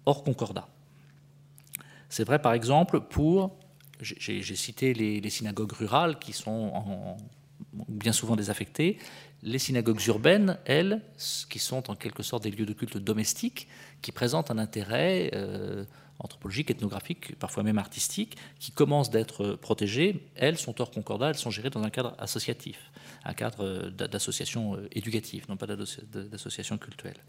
hors 0.06 0.24
concordat. 0.24 0.68
C'est 2.10 2.26
vrai 2.26 2.40
par 2.40 2.54
exemple 2.54 3.00
pour 3.00 3.58
j'ai 4.02 4.56
cité 4.56 4.94
les, 4.94 5.30
synagogues 5.30 5.72
rurales 5.72 6.20
qui 6.20 6.34
sont 6.34 7.18
bien 7.88 8.14
souvent 8.14 8.36
désaffectées. 8.36 8.98
Les 9.44 9.60
synagogues 9.60 10.06
urbaines, 10.08 10.58
elles, 10.66 11.02
qui 11.50 11.60
sont 11.60 11.90
en 11.90 11.96
quelque 11.96 12.24
sorte 12.24 12.44
des 12.44 12.52
lieux 12.52 12.66
de 12.66 12.74
culte 12.74 12.98
domestiques, 12.98 13.68
qui 14.02 14.12
présentent 14.12 14.52
un 14.52 14.58
intérêt 14.58 15.30
euh, 15.34 15.86
anthropologique, 16.20 16.72
ethnographique, 16.72 17.38
parfois 17.38 17.64
même 17.64 17.78
artistique, 17.78 18.38
qui 18.60 18.72
commencent 18.72 19.12
d'être 19.12 19.56
protégées, 19.56 20.30
elles 20.36 20.58
sont 20.58 20.80
hors 20.82 20.92
concordat, 20.92 21.30
elles 21.30 21.38
sont 21.38 21.52
gérées 21.52 21.70
dans 21.70 21.84
un 21.84 21.90
cadre 21.90 22.16
associatif, 22.18 22.92
un 23.24 23.34
cadre 23.34 23.64
euh, 23.64 23.90
d'association 23.92 24.76
euh, 24.76 24.88
éducative, 24.92 25.46
non 25.50 25.58
pas 25.58 25.68
d'association 25.68 26.78
culturelle. 26.78 27.20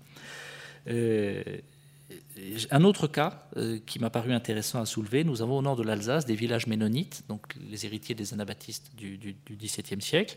Un 2.70 2.84
autre 2.84 3.08
cas 3.08 3.48
euh, 3.56 3.80
qui 3.84 3.98
m'a 3.98 4.10
paru 4.10 4.32
intéressant 4.32 4.80
à 4.80 4.86
soulever, 4.86 5.24
nous 5.24 5.42
avons 5.42 5.58
au 5.58 5.62
nord 5.62 5.74
de 5.74 5.82
l'Alsace 5.82 6.24
des 6.24 6.36
villages 6.36 6.68
ménonites, 6.68 7.24
donc 7.28 7.54
les 7.68 7.84
héritiers 7.84 8.14
des 8.14 8.32
anabaptistes 8.32 8.92
du, 8.96 9.36
XVIIe 9.50 10.00
siècle, 10.00 10.36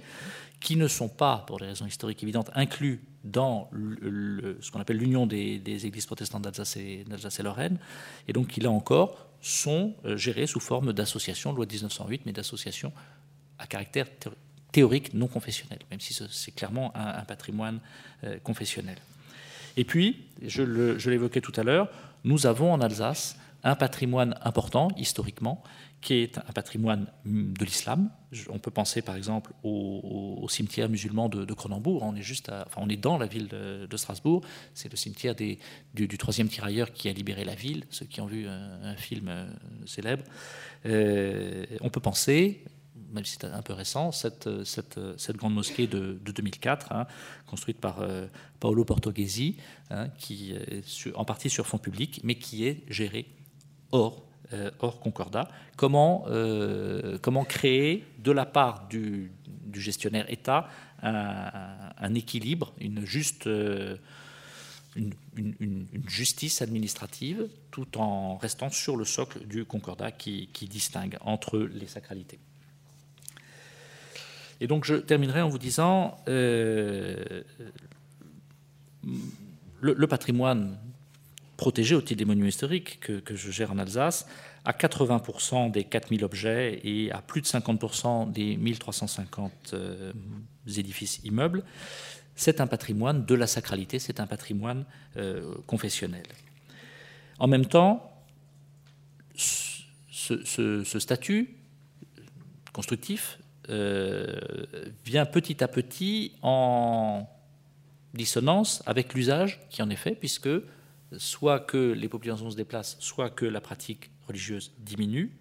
qui 0.60 0.76
ne 0.78 0.88
sont 0.88 1.10
pas, 1.10 1.44
pour 1.46 1.60
des 1.60 1.68
raisons 1.68 1.86
historiques 1.86 2.24
évidentes, 2.24 2.50
inclus 2.56 3.02
dans 3.24 3.70
ce 3.72 4.72
qu'on 4.72 4.80
appelle 4.80 4.98
l'union 4.98 5.28
des, 5.28 5.86
églises 5.86 6.08
protestantes 6.08 6.44
d'Alsace 6.44 6.78
et, 6.78 7.06
Lorraine, 7.44 7.78
et 8.28 8.34
donc 8.34 8.48
qui 8.48 8.62
là 8.62 8.72
encore 8.72 9.28
sont 9.42 9.94
euh, 10.06 10.18
gérés 10.18 10.48
sous 10.48 10.60
forme 10.60 10.92
d'associations, 10.92 11.54
loi 11.54 11.66
de 11.66 11.72
1908, 11.72 12.24
mais 12.26 12.32
d'associations 12.32 12.92
à 13.58 13.68
caractère 13.68 14.08
théorique 14.72 15.14
non 15.14 15.28
confessionnel, 15.28 15.80
même 15.92 16.00
si 16.00 16.14
c'est 16.14 16.52
clairement 16.52 16.92
un, 16.96 17.24
patrimoine 17.26 17.80
euh, 18.24 18.40
confessionnel. 18.40 18.98
Et 19.78 19.84
puis, 19.84 20.26
je 20.46 21.10
l'évoquais 21.10 21.42
tout 21.42 21.54
à 21.56 21.64
l'heure, 21.64 21.90
nous 22.24 22.46
avons 22.46 22.74
en 22.74 22.82
Alsace 22.82 23.38
un 23.64 23.76
patrimoine 23.76 24.36
important 24.44 24.90
historiquement, 24.98 25.64
qui 26.02 26.14
est 26.14 26.38
un 26.38 26.54
patrimoine 26.54 27.08
de 27.26 27.66
l'islam. 27.66 28.10
On 28.50 28.58
peut 28.58 28.72
penser 28.72 29.02
par 29.02 29.16
exemple 29.16 29.52
au, 29.64 30.46
cimetière 30.50 30.88
musulman 30.88 31.28
de, 31.28 31.54
Cronenbourg. 31.54 32.04
On 32.04 32.16
est 32.16 32.22
juste, 32.22 32.50
enfin, 32.50 32.82
on 32.82 32.88
est 32.90 32.98
dans 32.98 33.18
la 33.18 33.26
ville 33.26 33.48
de, 33.48 33.98
Strasbourg. 33.98 34.42
C'est 34.74 34.90
le 34.90 34.96
cimetière 34.96 35.36
du, 35.36 36.18
troisième 36.18 36.48
tirailleur 36.48 36.94
qui 36.94 37.10
a 37.10 37.12
libéré 37.14 37.44
la 37.44 37.56
ville. 37.56 37.84
Ceux 37.90 38.06
qui 38.06 38.22
ont 38.22 38.28
vu 38.28 38.48
un, 38.48 38.96
film 38.96 39.28
euh, 39.28 39.50
célèbre. 39.86 40.24
Euh, 40.86 41.66
on 41.82 41.90
peut 41.90 42.00
penser 42.00 42.64
même 43.12 43.26
si 43.26 43.38
c'est 43.40 43.46
un 43.48 43.62
peu 43.62 43.74
récent, 43.74 44.12
cette, 44.12 44.64
cette, 44.64 45.00
cette 45.18 45.38
grande 45.38 45.54
mosquée 45.54 45.88
de, 45.88 46.20
2004, 46.24 46.92
hein, 46.92 47.08
construite 47.48 47.80
par 47.80 48.02
euh, 48.02 48.28
Paolo 48.60 48.86
Portoghesi, 48.86 49.58
hein, 49.90 50.10
qui 50.18 50.54
est 50.54 50.84
en 51.16 51.26
partie 51.26 51.50
sur 51.50 51.66
fonds 51.66 51.78
publics, 51.78 52.22
mais 52.24 52.36
qui 52.36 52.66
est 52.66 52.84
gérée 52.90 53.28
hors, 53.92 54.24
euh, 54.54 54.72
Concordat. 55.02 55.48
Comment, 55.78 56.26
euh, 56.28 57.18
créer 57.48 58.04
de 58.18 58.32
la 58.32 58.46
part 58.46 58.88
du, 58.88 59.32
gestionnaire 59.74 60.26
État 60.32 60.68
un, 61.02 62.16
équilibre, 62.16 62.74
une 62.80 63.06
juste... 63.06 63.50
Justice 66.08 66.64
administrative 66.64 67.48
tout 67.70 68.00
en 68.00 68.38
restant 68.38 68.72
sur 68.72 68.98
le 68.98 69.06
socle 69.06 69.46
du 69.46 69.64
concordat 69.64 70.12
qui 70.12 70.50
distingue 70.68 71.16
entre 71.22 71.60
les 71.60 71.86
sacralités? 71.86 72.40
Et 74.62 74.68
donc 74.68 74.86
je 74.86 74.96
terminerai 74.96 75.42
en 75.42 75.50
vous 75.50 75.58
disant, 75.58 76.18
euh, 76.28 77.44
le, 79.82 80.08
patrimoine 80.08 80.78
protégé 81.58 81.96
au 81.96 82.02
titre 82.02 82.20
des 82.20 82.26
monuments 82.26 82.48
historiques 82.48 83.00
que, 83.00 83.36
je 83.36 83.52
gère 83.52 83.72
en 83.72 83.78
Alsace, 83.78 84.28
à 84.66 84.74
80% 84.74 85.72
des 85.72 85.86
4000 85.86 86.24
objets 86.24 86.82
et 86.84 87.12
à 87.12 87.22
plus 87.22 87.42
de 87.42 87.48
50% 87.48 88.32
des 88.32 88.58
1350 88.58 89.52
euh, 89.74 90.12
édifices 90.78 91.22
immeubles, 91.24 91.64
c'est 92.36 92.62
un 92.62 92.68
patrimoine 92.68 93.26
de 93.26 93.36
la 93.36 93.48
sacralité, 93.48 94.00
c'est 94.00 94.20
un 94.20 94.28
patrimoine 94.28 94.86
euh, 95.18 95.56
confessionnel. 95.68 96.24
En 97.40 97.48
même 97.48 97.66
temps, 97.66 98.06
ce 99.36 101.00
statut 101.00 101.56
constructif 102.72 103.40
vient 105.06 105.26
petit 105.26 105.64
à 105.64 105.68
petit 105.68 106.34
en 106.42 107.28
dissonance 108.14 108.82
avec 108.86 109.14
l'usage 109.14 109.60
qui 109.70 109.82
en 109.82 109.90
est 109.90 109.96
fait, 109.96 110.16
puisque 110.16 110.50
soit 111.18 111.60
que 111.60 111.92
les 111.92 112.10
populations 112.10 112.50
se 112.50 112.56
déplacent, 112.56 112.98
soit 113.00 113.30
que 113.30 113.46
la 113.46 113.62
pratique 113.62 114.12
religieuse 114.28 114.72
diminue. 114.80 115.32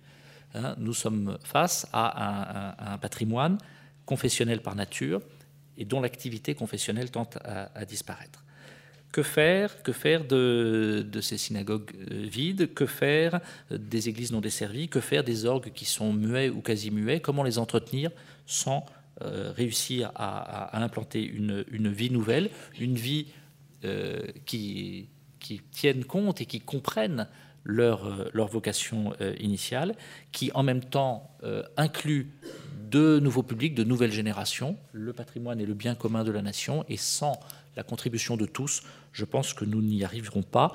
Hein, 0.55 0.75
nous 0.79 0.95
sommes 0.95 1.39
face 1.45 1.87
à 1.93 2.93
un, 2.93 2.99
patrimoine 2.99 3.59
confessionnel 4.07 4.63
par 4.63 4.75
nature 4.75 5.21
et 5.77 5.85
dont 5.85 6.01
l'activité 6.01 6.55
confessionnelle 6.55 7.11
tente 7.11 7.39
à 7.45 7.85
disparaître. 7.85 8.45
Que 9.13 9.23
faire 9.23 9.83
Que 9.83 9.93
faire 9.93 10.27
de, 10.27 11.07
ces 11.21 11.39
synagogues 11.39 11.91
euh, 12.11 12.27
vides? 12.29 12.75
Que 12.75 12.87
faire 12.87 13.41
des 13.71 14.09
églises 14.09 14.33
non 14.33 14.41
desservies? 14.41 14.89
Que 14.89 15.01
faire 15.01 15.25
des 15.25 15.45
orgues 15.45 15.73
qui 15.73 15.85
sont 15.85 16.13
muets 16.13 16.51
ou 16.51 16.61
quasi 16.61 16.91
muets? 16.91 17.21
Comment 17.21 17.43
les 17.43 17.59
entretenir 17.59 18.11
sans 18.47 18.85
euh, 19.23 19.53
réussir 19.57 20.13
à, 20.15 20.81
implanter 20.83 21.23
une, 21.23 21.65
vie 21.91 22.11
nouvelle, 22.11 22.51
une 22.79 22.95
vie 22.95 23.27
euh, 23.85 24.27
qui, 24.47 25.09
qui, 25.41 25.61
tienne 25.71 26.05
compte 26.05 26.41
et 26.41 26.47
qui 26.47 26.61
comprenne 26.61 27.27
leur, 27.65 28.31
leur 28.33 28.47
vocation 28.47 29.13
initiale, 29.41 29.95
qui 30.33 30.51
en 30.53 30.63
même 30.63 30.83
temps 30.83 31.31
inclut 31.77 32.31
de 32.91 33.19
nouveaux 33.19 33.43
publics, 33.43 33.75
de 33.75 33.85
nouvelles 33.85 34.13
générations. 34.13 34.77
Le 34.93 35.13
patrimoine 35.13 35.61
est 35.61 35.67
le 35.67 35.75
bien 35.75 35.95
commun 35.95 36.25
de 36.25 36.31
la 36.31 36.43
nation 36.43 36.85
et 36.89 36.97
sans 36.97 37.39
la 37.79 37.85
contribution 37.85 38.37
de 38.37 38.45
tous, 38.45 38.83
je 39.13 39.25
pense 39.25 39.55
que 39.55 39.65
nous 39.65 39.81
n'y 39.81 40.03
arriverons 40.05 40.43
pas. 40.43 40.73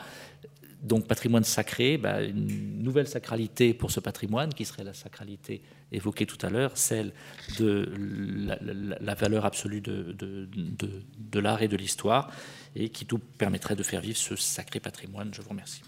Donc 0.81 1.05
patrimoine 1.05 1.43
sacré, 1.43 1.97
bah, 1.97 2.23
une 2.23 2.81
nouvelle 2.81 3.07
sacralité 3.07 3.73
pour 3.73 3.91
ce 3.91 3.99
patrimoine, 3.99 4.53
qui 4.53 4.63
serait 4.63 4.85
la 4.85 4.93
sacralité 4.93 5.61
évoquée 5.91 6.25
tout 6.25 6.43
à 6.45 6.49
l'heure, 6.49 6.77
celle 6.77 7.11
de 7.59 7.89
la, 9.01 9.15
valeur 9.15 9.45
absolue 9.45 9.81
de, 9.81 10.15
de 11.33 11.39
l'art 11.39 11.61
et 11.61 11.67
de 11.67 11.77
l'histoire, 11.77 12.31
et 12.75 12.87
qui 12.89 13.05
tout 13.05 13.19
permettrait 13.19 13.75
de 13.75 13.83
faire 13.83 14.01
vivre 14.01 14.17
ce 14.17 14.35
sacré 14.37 14.79
patrimoine. 14.79 15.33
Je 15.33 15.41
vous 15.41 15.49
remercie. 15.49 15.81